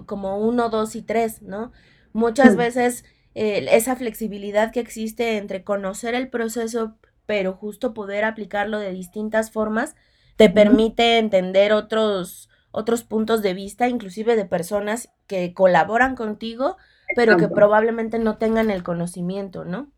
como 0.05 0.37
uno, 0.37 0.69
dos 0.69 0.95
y 0.95 1.01
tres, 1.01 1.41
¿no? 1.41 1.71
Muchas 2.13 2.55
veces 2.55 3.05
esa 3.35 3.95
flexibilidad 3.95 4.71
que 4.71 4.79
existe 4.79 5.37
entre 5.37 5.63
conocer 5.63 6.15
el 6.15 6.29
proceso, 6.29 6.97
pero 7.25 7.53
justo 7.53 7.93
poder 7.93 8.25
aplicarlo 8.25 8.79
de 8.79 8.91
distintas 8.91 9.51
formas, 9.51 9.95
te 10.35 10.49
permite 10.49 11.17
entender 11.19 11.73
otros, 11.73 12.49
otros 12.71 13.03
puntos 13.03 13.41
de 13.41 13.53
vista, 13.53 13.87
inclusive 13.87 14.35
de 14.35 14.45
personas 14.45 15.09
que 15.27 15.53
colaboran 15.53 16.15
contigo, 16.15 16.77
pero 17.15 17.37
que 17.37 17.47
probablemente 17.47 18.19
no 18.19 18.37
tengan 18.37 18.71
el 18.71 18.83
conocimiento, 18.83 19.65
¿no? 19.65 19.91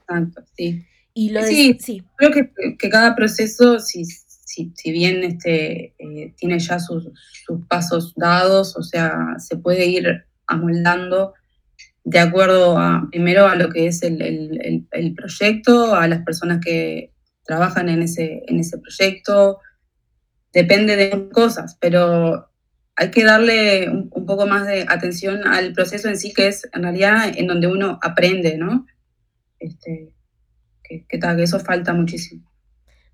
Exacto, 0.00 0.42
sí. 0.56 0.84
Y 1.14 1.30
lo 1.30 1.42
sí, 1.42 1.76
sí. 1.78 2.02
creo 2.16 2.30
que, 2.30 2.88
cada 2.88 3.14
proceso, 3.14 3.78
si, 3.78 4.04
si, 4.04 4.72
si 4.74 4.92
bien 4.92 5.22
este, 5.22 5.94
eh, 5.98 6.34
tiene 6.38 6.58
ya 6.58 6.78
sus, 6.78 7.10
sus, 7.46 7.66
pasos 7.66 8.14
dados, 8.16 8.76
o 8.76 8.82
sea, 8.82 9.34
se 9.38 9.56
puede 9.58 9.86
ir 9.86 10.24
amoldando 10.46 11.34
de 12.04 12.18
acuerdo 12.18 12.78
a, 12.78 13.06
primero 13.10 13.46
a 13.46 13.56
lo 13.56 13.70
que 13.70 13.86
es 13.86 14.02
el, 14.02 14.86
proyecto, 15.16 15.94
a 15.94 16.08
las 16.08 16.22
personas 16.22 16.60
que 16.64 17.12
trabajan 17.44 17.88
en 17.88 18.02
ese, 18.02 18.42
en 18.46 18.58
ese 18.58 18.78
proyecto, 18.78 19.58
depende 20.52 20.96
de 20.96 21.28
cosas, 21.30 21.76
pero 21.80 22.48
hay 22.96 23.10
que 23.10 23.24
darle 23.24 23.88
un, 23.88 24.26
poco 24.26 24.46
más 24.46 24.66
de 24.66 24.84
atención 24.88 25.46
al 25.46 25.72
proceso 25.72 26.08
en 26.08 26.18
sí, 26.18 26.32
que 26.32 26.48
es 26.48 26.68
en 26.72 26.82
realidad 26.82 27.32
en 27.34 27.46
donde 27.46 27.66
uno 27.66 27.98
aprende, 28.02 28.58
¿no? 28.58 28.86
Este, 29.58 30.12
que, 30.82 31.06
que, 31.08 31.18
que 31.18 31.42
eso 31.42 31.58
falta 31.60 31.92
muchísimo. 31.94 32.50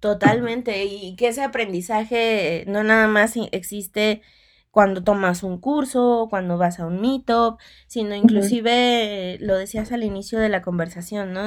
Totalmente, 0.01 0.85
y 0.85 1.16
que 1.16 1.29
ese 1.29 1.42
aprendizaje 1.42 2.64
no 2.66 2.85
nada 2.85 3.09
más 3.09 3.35
existe 3.53 4.22
cuando 4.70 5.02
tomas 5.02 5.42
un 5.42 5.59
curso, 5.59 6.26
cuando 6.31 6.59
vas 6.59 6.81
a 6.81 6.87
un 6.87 7.00
meetup, 7.00 7.59
sino 7.87 8.14
inclusive, 8.14 9.38
lo 9.40 9.57
decías 9.57 9.92
al 9.92 10.04
inicio 10.04 10.38
de 10.38 10.48
la 10.48 10.62
conversación, 10.62 11.33
¿no? 11.33 11.42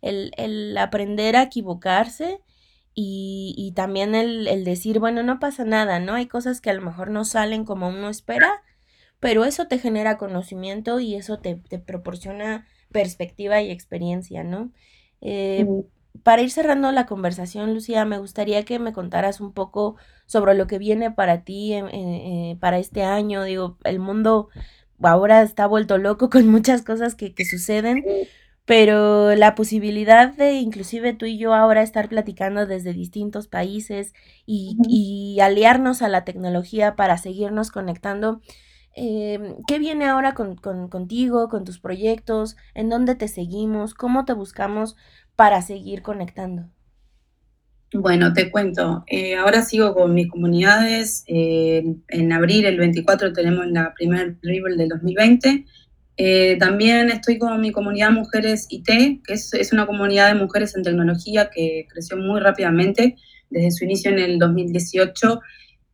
El, 0.00 0.76
aprender 0.78 1.36
a 1.36 1.42
equivocarse 1.42 2.40
y, 2.94 3.54
y 3.56 3.72
también 3.72 4.14
el, 4.14 4.46
el, 4.46 4.64
decir, 4.64 5.00
bueno, 5.00 5.22
no 5.22 5.40
pasa 5.40 5.64
nada, 5.64 5.98
¿no? 5.98 6.14
Hay 6.14 6.26
cosas 6.26 6.60
que 6.60 6.70
a 6.70 6.74
lo 6.74 6.82
mejor 6.82 7.10
no 7.10 7.24
salen 7.24 7.64
como 7.64 7.88
uno 7.88 8.08
espera, 8.08 8.62
pero 9.20 9.44
eso 9.44 9.66
te 9.66 9.78
genera 9.78 10.18
conocimiento 10.18 11.00
y 11.00 11.14
eso 11.14 11.38
te, 11.38 11.56
te 11.56 11.78
proporciona 11.78 12.66
perspectiva 12.92 13.60
y 13.60 13.70
experiencia, 13.70 14.44
¿no? 14.44 14.70
Eh, 15.20 15.66
para 16.22 16.42
ir 16.42 16.50
cerrando 16.50 16.90
la 16.92 17.06
conversación, 17.06 17.74
Lucía, 17.74 18.04
me 18.04 18.18
gustaría 18.18 18.64
que 18.64 18.78
me 18.78 18.92
contaras 18.92 19.40
un 19.40 19.52
poco 19.52 19.96
sobre 20.28 20.54
lo 20.54 20.68
que 20.68 20.78
viene 20.78 21.10
para 21.10 21.42
ti 21.42 21.74
eh, 21.74 22.56
para 22.60 22.78
este 22.78 23.02
año. 23.02 23.42
Digo, 23.42 23.76
el 23.82 23.98
mundo 23.98 24.50
ahora 25.02 25.42
está 25.42 25.66
vuelto 25.66 25.98
loco 25.98 26.30
con 26.30 26.46
muchas 26.46 26.82
cosas 26.82 27.16
que, 27.16 27.34
suceden, 27.44 28.04
pero 28.64 29.34
la 29.34 29.56
posibilidad 29.56 30.32
de 30.32 30.52
inclusive 30.52 31.14
tú 31.14 31.26
y 31.26 31.36
yo 31.36 31.52
ahora 31.52 31.82
estar 31.82 32.08
platicando 32.08 32.66
desde 32.66 32.92
distintos 32.92 33.48
países 33.48 34.14
y, 34.46 34.76
y 34.88 35.40
aliarnos 35.40 36.02
a 36.02 36.08
la 36.08 36.24
tecnología 36.24 36.94
para 36.94 37.18
seguirnos 37.18 37.72
conectando 37.72 38.40
Em, 39.00 39.62
¿Qué 39.68 39.78
viene 39.78 40.06
ahora 40.06 40.34
con, 40.34 40.56
contigo, 40.56 41.48
con 41.48 41.64
tus 41.64 41.78
proyectos? 41.78 42.56
¿En 42.74 42.88
dónde 42.88 43.14
te 43.14 43.28
seguimos? 43.28 43.94
¿Cómo 43.94 44.24
te 44.24 44.32
buscamos 44.32 44.96
para 45.36 45.62
seguir 45.62 46.02
conectando? 46.02 46.68
Bueno, 47.92 48.32
te 48.32 48.50
cuento. 48.50 49.04
Eh, 49.06 49.34
ahora 49.36 49.62
sigo 49.62 49.94
con 49.94 50.12
mis 50.14 50.28
comunidades. 50.28 51.24
Eh, 51.26 51.84
en 52.08 52.32
abril, 52.32 52.66
el 52.66 52.78
24, 52.78 53.32
tenemos 53.32 53.66
la 53.68 53.94
primer 53.94 54.36
River 54.42 54.76
del 54.76 54.88
2020. 54.88 55.64
Eh, 56.16 56.56
también 56.58 57.10
estoy 57.10 57.38
con 57.38 57.60
mi 57.60 57.70
comunidad 57.70 58.10
Mujeres 58.10 58.66
IT, 58.68 59.22
que 59.24 59.34
es, 59.34 59.54
es, 59.54 59.72
una 59.72 59.86
comunidad 59.86 60.28
de 60.28 60.40
mujeres 60.40 60.76
en 60.76 60.82
tecnología 60.82 61.48
que 61.48 61.86
creció 61.88 62.16
muy 62.16 62.40
rápidamente 62.40 63.16
desde 63.50 63.70
su 63.70 63.84
inicio 63.84 64.10
en 64.10 64.18
el 64.18 64.38
2018 64.38 65.40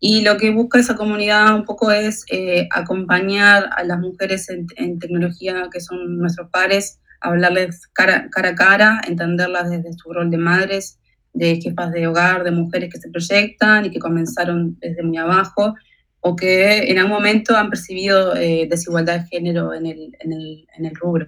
y 0.06 0.20
lo 0.20 0.36
que 0.36 0.50
busca 0.50 0.78
esa 0.78 0.96
comunidad 0.96 1.54
un 1.54 1.64
poco 1.64 1.90
es 1.90 2.26
eh, 2.30 2.68
acompañar 2.72 3.70
a 3.74 3.84
las 3.84 3.98
mujeres 4.00 4.50
en, 4.50 4.98
tecnología 4.98 5.68
que 5.72 5.80
son 5.80 6.18
nuestros 6.18 6.50
pares, 6.50 7.00
hablarles 7.22 7.86
cara, 7.94 8.28
cara 8.30 8.50
a 8.50 8.54
cara, 8.54 9.00
entenderlas 9.08 9.70
desde 9.70 9.94
su 9.94 10.12
rol 10.12 10.30
de 10.30 10.36
madres, 10.36 10.98
de 11.34 11.60
jefas 11.60 11.92
de 11.92 12.06
hogar, 12.06 12.44
de 12.44 12.50
mujeres 12.50 12.92
que 12.92 13.00
se 13.00 13.10
proyectan 13.10 13.84
y 13.84 13.90
que 13.90 13.98
comenzaron 13.98 14.78
desde 14.80 15.02
muy 15.02 15.18
abajo 15.18 15.74
o 16.20 16.34
que 16.34 16.90
en 16.90 16.98
algún 16.98 17.12
momento 17.12 17.54
han 17.54 17.68
percibido 17.68 18.34
eh, 18.34 18.66
desigualdad 18.70 19.20
de 19.20 19.26
género 19.26 19.74
en 19.74 19.86
el, 19.86 20.16
en 20.20 20.32
el, 20.32 20.66
en 20.78 20.86
el 20.86 20.94
rubro. 20.94 21.26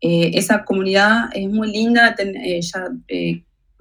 Eh, 0.00 0.30
esa 0.34 0.64
comunidad 0.64 1.28
es 1.34 1.46
muy 1.48 1.70
linda, 1.70 2.16
ya, 2.60 2.84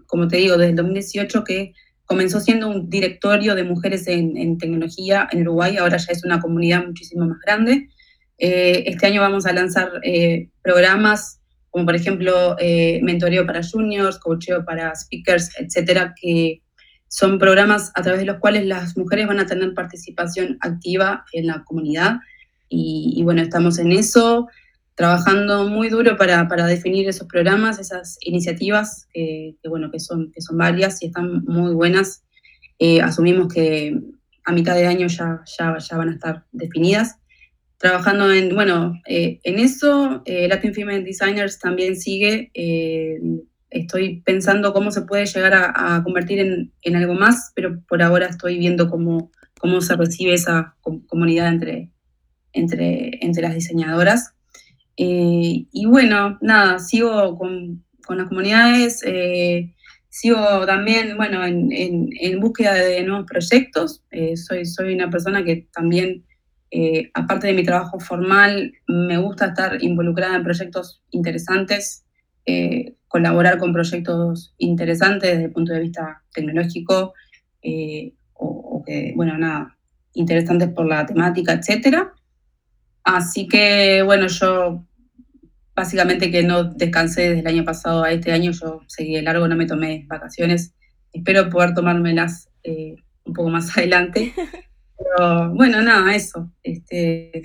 como 0.05 0.27
te 0.27 0.37
digo, 0.37 0.57
desde 0.57 0.71
el 0.71 0.75
2018 0.75 1.43
que 1.45 1.73
comenzó 2.09 2.39
siendo 2.39 2.67
un 2.67 2.89
directorio 2.89 3.53
de 3.53 3.63
mujeres 3.63 4.07
en, 4.07 4.57
tecnología 4.57 5.29
en 5.31 5.41
Uruguay, 5.41 5.77
ahora 5.77 5.97
ya 5.97 6.11
es 6.11 6.25
una 6.25 6.39
comunidad 6.39 6.83
muchísimo 6.83 7.27
más 7.27 7.37
grande. 7.45 7.87
Eh, 8.39 8.85
este 8.87 9.05
año 9.05 9.21
vamos 9.21 9.45
a 9.45 9.53
lanzar 9.53 9.91
eh, 10.01 10.49
programas 10.63 11.38
como 11.69 11.85
por 11.85 11.95
ejemplo 11.95 12.55
eh, 12.59 12.99
mentoreo 13.03 13.45
para 13.45 13.61
juniors, 13.63 14.19
coacheo 14.19 14.65
para 14.65 14.95
speakers, 14.95 15.51
etcétera, 15.59 16.13
que 16.19 16.61
son 17.07 17.39
programas 17.39 17.91
a 17.95 18.01
través 18.01 18.19
de 18.19 18.25
los 18.25 18.37
cuales 18.37 18.65
las 18.65 18.95
mujeres 18.97 19.27
van 19.27 19.39
a 19.39 19.45
tener 19.45 19.73
participación 19.73 20.57
activa 20.61 21.25
en 21.33 21.47
la 21.47 21.63
comunidad. 21.63 22.17
Y, 22.69 23.13
y 23.15 23.23
bueno, 23.23 23.41
estamos 23.41 23.79
en 23.79 23.91
eso 23.91 24.47
trabajando 24.99 25.65
muy 25.69 25.87
duro 25.87 26.17
para, 26.17 26.45
para 26.49 26.65
definir 26.65 27.07
esos 27.07 27.25
programas, 27.25 27.79
esas 27.79 28.17
iniciativas, 28.19 29.07
que, 29.13 29.55
bueno, 29.69 29.89
que 29.91 29.99
son, 30.01 30.29
que 30.33 30.41
son 30.41 30.57
varias 30.57 31.01
y 31.01 31.05
están 31.05 31.45
muy 31.45 31.73
buenas. 31.73 32.25
Eh, 32.79 33.01
asumimos 33.01 33.47
que 33.47 33.97
a 34.43 34.51
mitad 34.51 34.75
de 34.75 34.87
año 34.87 35.07
ya, 35.07 35.41
ya, 35.57 35.77
ya 35.77 35.95
van 35.97 36.09
a 36.09 36.13
estar 36.15 36.43
definidas. 36.51 37.15
Trabajando 37.79 38.31
en, 38.31 38.53
bueno, 38.53 38.93
eh, 39.07 39.39
en 39.43 39.57
eso, 39.57 40.21
eh, 40.25 40.47
Latin 40.47 40.73
Female 40.73 41.03
Designers 41.03 41.57
también 41.59 41.95
sigue. 41.95 42.51
estoy 43.71 44.21
pensando 44.21 44.73
cómo 44.73 44.91
se 44.91 45.03
puede 45.03 45.25
llegar 45.25 45.53
a, 45.53 46.01
convertir 46.03 46.39
en, 46.39 46.71
en, 46.81 46.95
algo 46.95 47.15
más, 47.15 47.51
pero 47.55 47.81
por 47.87 48.01
ahora 48.01 48.27
estoy 48.27 48.57
viendo 48.59 48.89
cómo, 48.89 49.31
cómo 49.59 49.81
se 49.81 49.95
recibe 49.95 50.33
esa 50.33 50.75
comunidad 51.07 51.49
entre, 51.49 51.89
entre, 52.53 53.23
entre 53.23 53.43
las 53.43 53.53
diseñadoras. 53.53 54.33
Eh, 54.97 55.65
y 55.71 55.85
bueno, 55.85 56.37
nada, 56.41 56.79
sigo 56.79 57.37
con, 57.37 57.85
las 58.09 58.27
comunidades, 58.27 59.01
eh, 59.05 59.73
sigo 60.09 60.65
también, 60.65 61.15
bueno, 61.15 61.45
en, 61.45 61.69
en, 61.71 62.39
búsqueda 62.39 62.73
de 62.73 63.03
nuevos 63.03 63.25
proyectos. 63.25 64.03
Eh, 64.11 64.35
soy, 64.35 64.65
soy 64.65 64.95
una 64.95 65.09
persona 65.09 65.43
que 65.43 65.67
también, 65.73 66.25
aparte 67.13 67.47
de 67.47 67.53
mi 67.53 67.63
trabajo 67.63 67.99
formal, 67.99 68.73
me 68.87 69.17
gusta 69.17 69.47
estar 69.47 69.83
involucrada 69.83 70.35
en 70.35 70.43
proyectos 70.43 71.01
interesantes, 71.09 72.05
colaborar 73.07 73.57
con 73.57 73.73
proyectos 73.73 74.53
interesantes 74.57 75.31
desde 75.31 75.45
el 75.45 75.51
punto 75.51 75.73
de 75.73 75.79
vista 75.79 76.23
tecnológico, 76.31 77.13
o, 78.33 78.47
o, 78.47 78.83
que, 78.85 79.13
bueno, 79.15 79.37
nada, 79.37 79.77
interesantes 80.13 80.69
por 80.69 80.87
la 80.87 81.05
temática, 81.05 81.53
etcétera. 81.53 82.13
Así 83.03 83.47
que, 83.47 84.03
bueno, 84.03 84.27
yo 84.27 84.83
básicamente 85.79 86.29
que 86.29 86.43
no 86.43 86.65
descansé 86.65 87.29
desde 87.29 87.39
el 87.39 87.47
año 87.47 87.63
pasado 87.63 88.03
a 88.03 88.11
este 88.11 88.33
año, 88.33 88.51
yo 88.51 88.81
seguí 88.87 89.15
de 89.15 89.21
largo, 89.21 89.47
no 89.47 89.55
me 89.55 89.65
tomé 89.65 90.05
vacaciones. 90.07 90.75
Espero 91.13 91.49
poder 91.49 91.73
tomármelas 91.73 92.49
eh, 92.63 92.95
un 93.23 93.33
poco 93.33 93.49
más 93.49 93.65
adelante. 93.77 94.33
Pero 94.99 95.53
bueno, 95.53 95.81
nada, 95.81 96.13
eso. 96.13 96.51
Este, 96.61 97.43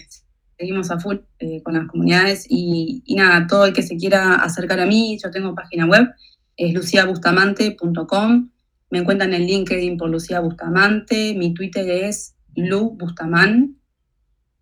seguimos 0.59 0.91
a 0.91 0.99
full 0.99 1.19
eh, 1.39 1.63
con 1.63 1.75
las 1.75 1.87
comunidades 1.87 2.47
y, 2.49 3.03
nada, 3.17 3.47
todo 3.47 3.67
el 3.67 3.73
que 3.73 3.83
se 3.83 3.97
quiera 3.97 4.35
acercar 4.37 4.81
a 4.81 4.87
mí, 4.87 5.19
yo 5.23 5.31
tengo 5.31 5.55
página 5.55 5.87
web, 5.87 6.09
es 6.57 6.75
luciabustamante.com. 6.75 8.51
Me 8.91 8.99
encuentran 8.99 9.33
en 9.35 9.47
LinkedIn 9.47 9.97
por 9.97 10.11
Lucía 10.11 10.41
Bustamante. 10.41 11.35
Mi 11.35 11.53
Twitter 11.53 11.89
es 11.89 12.37
Lu 12.55 12.91
Bustamán. 12.91 13.77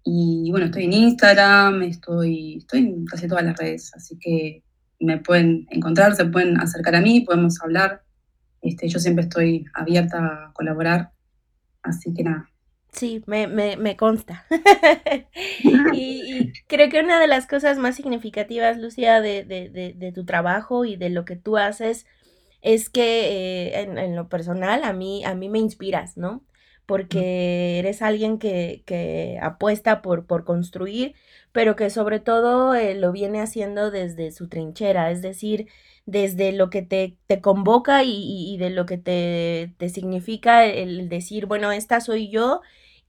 Y 0.05 0.51
bueno, 0.51 0.67
estoy 0.67 0.85
en 0.85 0.95
Instagram, 0.95 1.83
estoy, 1.83 2.57
estoy 2.59 2.81
en 2.81 3.05
casi 3.05 3.29
todas 3.29 3.45
las 3.45 3.57
redes, 3.57 3.93
así 3.95 4.19
que 4.19 4.65
me 4.99 5.19
pueden 5.19 5.67
encontrar, 5.71 6.17
se 6.17 6.25
pueden 6.25 6.59
acercar 6.61 6.97
a 6.97 7.01
mí, 7.01 7.21
podemos 7.21 7.61
hablar. 7.63 8.03
Este, 8.63 8.89
yo 8.89 8.99
siempre 8.99 9.25
estoy 9.25 9.65
abierta 9.75 10.19
a 10.19 10.53
colaborar, 10.55 11.13
así 11.83 12.13
que 12.15 12.25
nada. 12.25 12.52
Sí, 12.93 13.23
me, 13.27 13.47
me, 13.47 13.77
me 13.77 13.97
consta. 13.97 14.47
y, 15.95 16.53
creo 16.67 16.91
que 16.91 17.01
una 17.01 17.21
de 17.21 17.27
las 17.27 17.47
cosas 17.47 17.79
más 17.79 17.97
significativas, 17.97 18.79
Lucía, 18.79 19.21
de, 19.21 19.45
de, 19.45 19.95
de, 19.97 20.13
tu 20.13 20.25
trabajo 20.25 20.85
y 20.85 20.97
de 20.97 21.09
lo 21.11 21.25
que 21.25 21.37
tú 21.37 21.57
haces 21.57 22.07
es 22.61 22.91
que 22.91 23.71
eh, 23.73 23.81
en, 23.81 23.99
en, 23.99 24.15
lo 24.15 24.29
personal 24.29 24.85
a 24.85 24.93
mí, 24.93 25.25
a 25.25 25.35
mí 25.35 25.49
me 25.49 25.59
inspiras, 25.59 26.17
¿no? 26.17 26.45
porque 26.87 27.79
eres 27.79 28.03
alguien 28.03 28.39
que, 28.39 29.39
apuesta 29.41 30.03
por, 30.03 30.27
por, 30.27 30.45
construir, 30.45 31.15
pero 31.53 31.77
que 31.77 31.91
sobre 31.91 32.21
todo 32.21 32.75
eh, 32.75 32.95
lo 32.95 33.13
viene 33.13 33.41
haciendo 33.41 33.91
desde 33.91 34.31
su 34.33 34.49
trinchera, 34.49 35.11
es 35.11 35.23
decir, 35.23 35.69
desde 36.07 36.53
lo 36.53 36.71
que 36.71 36.83
te, 36.83 37.17
te 37.27 37.41
convoca 37.41 38.03
y, 38.05 38.57
de 38.59 38.71
lo 38.71 38.87
que 38.87 38.99
te, 38.99 39.73
te, 39.79 39.89
significa 39.89 40.67
el 40.67 41.09
decir, 41.09 41.47
bueno, 41.47 41.73
esta 41.73 42.01
soy 42.01 42.29
yo 42.29 42.61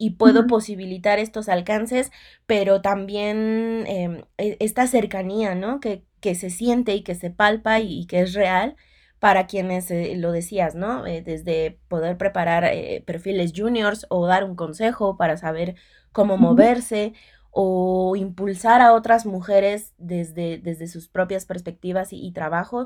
y 0.04 0.10
puedo 0.12 0.48
posibilitar 0.48 1.18
estos 1.20 1.48
alcances, 1.48 2.12
pero 2.46 2.82
también 2.82 3.86
em, 3.88 4.22
e, 4.38 4.58
esta 4.60 4.86
cercanía, 4.88 5.56
¿no? 5.56 5.80
Que, 5.80 6.04
que 6.20 6.36
se 6.36 6.50
siente 6.50 6.94
y 6.94 7.04
que 7.04 7.16
se 7.16 7.30
palpa 7.30 7.80
y 7.80 8.06
que 8.06 8.22
es 8.22 8.34
real 8.34 8.76
para 9.20 9.48
quienes 9.48 9.89
eh, 9.92 10.16
lo 10.18 10.34
decías, 10.34 10.76
¿no? 10.76 11.08
Eh, 11.08 11.22
desde 11.22 11.80
poder 11.88 12.18
preparar 12.18 12.66
eh, 12.66 13.02
perfiles 13.08 13.54
juniors 13.56 14.06
o 14.10 14.28
dar 14.28 14.44
un 14.44 14.56
consejo 14.58 15.16
para 15.16 15.38
saber 15.38 15.76
cómo 16.12 16.36
moverse 16.38 17.13
o 17.52 18.18
impulsar 18.18 18.82
a 18.82 18.94
otras 18.94 19.26
mujeres 19.26 19.94
desde, 19.98 20.58
desde 20.58 20.88
sus 20.88 21.08
propias 21.08 21.46
perspectivas 21.46 22.10
y, 22.12 22.30
trabajo, 22.34 22.84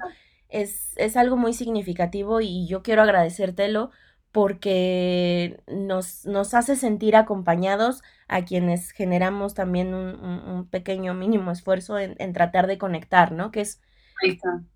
es, 0.49 0.93
es, 0.97 1.17
algo 1.17 1.35
muy 1.37 1.53
significativo 1.53 2.41
y 2.41 2.67
yo 2.67 2.83
quiero 2.83 3.01
agradecértelo 3.01 3.89
porque 4.37 5.63
nos, 5.65 6.27
nos 6.27 6.53
hace 6.53 6.75
sentir 6.75 7.15
acompañados 7.15 8.03
a 8.27 8.45
quienes 8.45 8.91
generamos 8.91 9.55
también 9.55 9.95
un, 9.95 10.67
pequeño 10.69 11.15
mínimo 11.15 11.49
esfuerzo 11.49 11.97
en, 11.97 12.13
en, 12.19 12.33
tratar 12.33 12.67
de 12.67 12.77
conectar, 12.77 13.31
¿no? 13.31 13.49
Que 13.49 13.61
es 13.61 13.81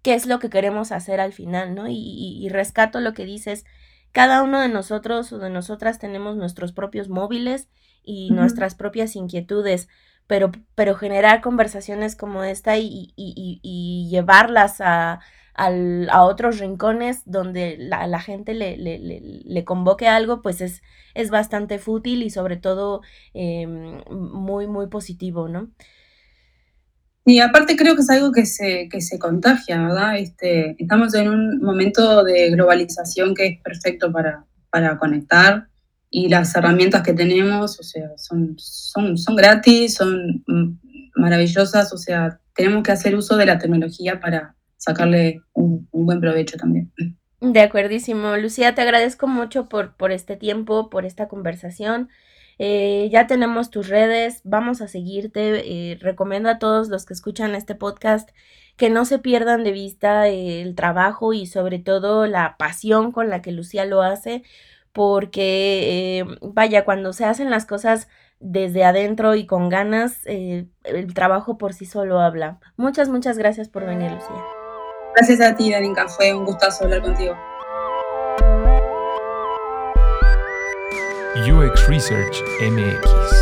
qué 0.02 0.15
es 0.15 0.26
lo 0.26 0.39
que 0.39 0.50
queremos 0.50 0.91
hacer 0.91 1.19
al 1.19 1.32
final, 1.32 1.76
¿no? 1.76 1.86
Y, 1.88 2.50
rescato 2.50 3.02
lo 3.02 3.13
que 3.13 3.24
dices, 3.24 3.63
cada 4.12 4.41
uno 4.41 4.60
de 4.60 4.67
nosotros 4.67 5.32
o 5.32 5.38
de 5.38 5.52
nosotras 5.52 6.00
tenemos 6.00 6.38
nuestros 6.38 6.74
propios 6.74 7.08
móviles 7.08 7.69
y 8.02 8.32
nuestras 8.32 8.74
propias 8.74 9.15
inquietudes, 9.15 9.89
pero, 10.26 10.52
pero 10.74 10.95
generar 10.95 11.41
conversaciones 11.41 12.15
como 12.15 12.43
esta 12.43 12.80
y, 12.80 13.13
y 13.15 14.08
llevarlas 14.10 14.82
a, 14.82 15.19
a, 15.55 16.23
otros 16.23 16.59
rincones 16.59 17.21
donde 17.25 17.77
la, 17.77 18.07
la 18.07 18.19
gente 18.19 18.53
le, 18.53 18.77
le, 18.77 18.99
le, 18.99 19.65
convoque 19.65 20.07
algo, 20.07 20.41
pues 20.41 20.61
es, 20.61 20.81
es 21.13 21.29
bastante 21.29 21.79
fútil 21.79 22.23
y 22.23 22.29
sobre 22.29 22.57
todo 22.57 23.01
em, 23.33 24.01
muy, 24.09 24.67
muy 24.67 24.87
positivo, 24.87 25.47
¿no? 25.47 25.71
Y 27.25 27.39
aparte 27.39 27.75
creo 27.75 27.95
que 27.95 28.01
es 28.01 28.09
algo 28.09 28.31
que 28.31 28.45
se, 28.45 28.89
que 28.89 28.99
se 29.01 29.19
contagia, 29.19 29.79
¿verdad? 29.81 30.17
Este, 30.17 30.75
estamos 30.81 31.13
en 31.13 31.29
un 31.29 31.61
momento 31.61 32.23
de 32.23 32.49
globalización 32.49 33.35
que 33.35 33.45
es 33.45 33.61
perfecto 33.61 34.11
para, 34.11 34.45
para 34.71 34.97
conectar 34.97 35.67
y 36.09 36.29
las 36.29 36.55
herramientas 36.55 37.03
que 37.03 37.13
tenemos, 37.13 37.79
o 37.79 37.83
sea, 37.83 38.09
son, 38.17 38.55
son, 38.57 39.17
son 39.17 39.35
gratis, 39.35 39.95
son 39.95 40.43
maravillosas, 41.15 41.93
o 41.93 41.97
sea, 41.97 42.39
tenemos 42.55 42.83
que 42.83 42.91
hacer 42.91 43.15
uso 43.15 43.37
de 43.37 43.45
la 43.45 43.59
tecnología 43.59 44.19
para 44.19 44.55
sacarle 44.81 45.41
un, 45.53 45.87
buen 45.91 46.19
provecho 46.19 46.57
también. 46.57 46.91
De 47.39 47.61
acuerdísimo. 47.61 48.35
Lucía, 48.37 48.75
te 48.75 48.81
agradezco 48.81 49.27
mucho 49.27 49.69
por, 49.69 49.95
por 49.95 50.11
este 50.11 50.35
tiempo, 50.35 50.89
por 50.89 51.05
esta 51.05 51.27
conversación. 51.27 52.09
Eh, 52.57 53.09
ya 53.11 53.27
tenemos 53.27 53.69
tus 53.69 53.87
redes, 53.87 54.41
vamos 54.43 54.81
a 54.81 54.87
seguirte. 54.87 55.91
Eh, 55.91 55.97
recomiendo 55.99 56.49
a 56.49 56.59
todos 56.59 56.89
los 56.89 57.05
que 57.05 57.13
escuchan 57.13 57.55
este 57.55 57.75
podcast 57.75 58.29
que 58.75 58.89
no 58.89 59.05
se 59.05 59.19
pierdan 59.19 59.63
de 59.63 59.71
vista 59.71 60.27
el 60.27 60.75
trabajo 60.75 61.33
y 61.33 61.45
sobre 61.45 61.77
todo 61.77 62.25
la 62.25 62.57
pasión 62.57 63.11
con 63.11 63.29
la 63.29 63.41
que 63.41 63.51
Lucía 63.51 63.85
lo 63.85 64.01
hace, 64.01 64.43
porque 64.93 66.19
eh, 66.19 66.25
vaya, 66.41 66.85
cuando 66.85 67.13
se 67.13 67.25
hacen 67.25 67.51
las 67.51 67.65
cosas 67.65 68.07
desde 68.39 68.83
adentro 68.83 69.35
y 69.35 69.45
con 69.45 69.69
ganas, 69.69 70.25
el 70.25 71.13
trabajo 71.13 71.59
por 71.59 71.73
sí 71.73 71.85
solo 71.85 72.19
habla. 72.19 72.59
Muchas, 72.77 73.09
muchas 73.09 73.37
gracias 73.37 73.69
por 73.69 73.85
venir, 73.85 74.11
Lucía. 74.11 74.61
Gracias 75.15 75.41
a 75.41 75.56
ti, 75.56 75.71
Darinka, 75.71 76.08
fue 76.08 76.34
un 76.34 76.45
gustazo 76.45 76.86
hablar 76.86 77.02
contigo. 77.02 77.36
UX 81.47 81.88
Research 81.88 82.41
MX. 82.62 83.40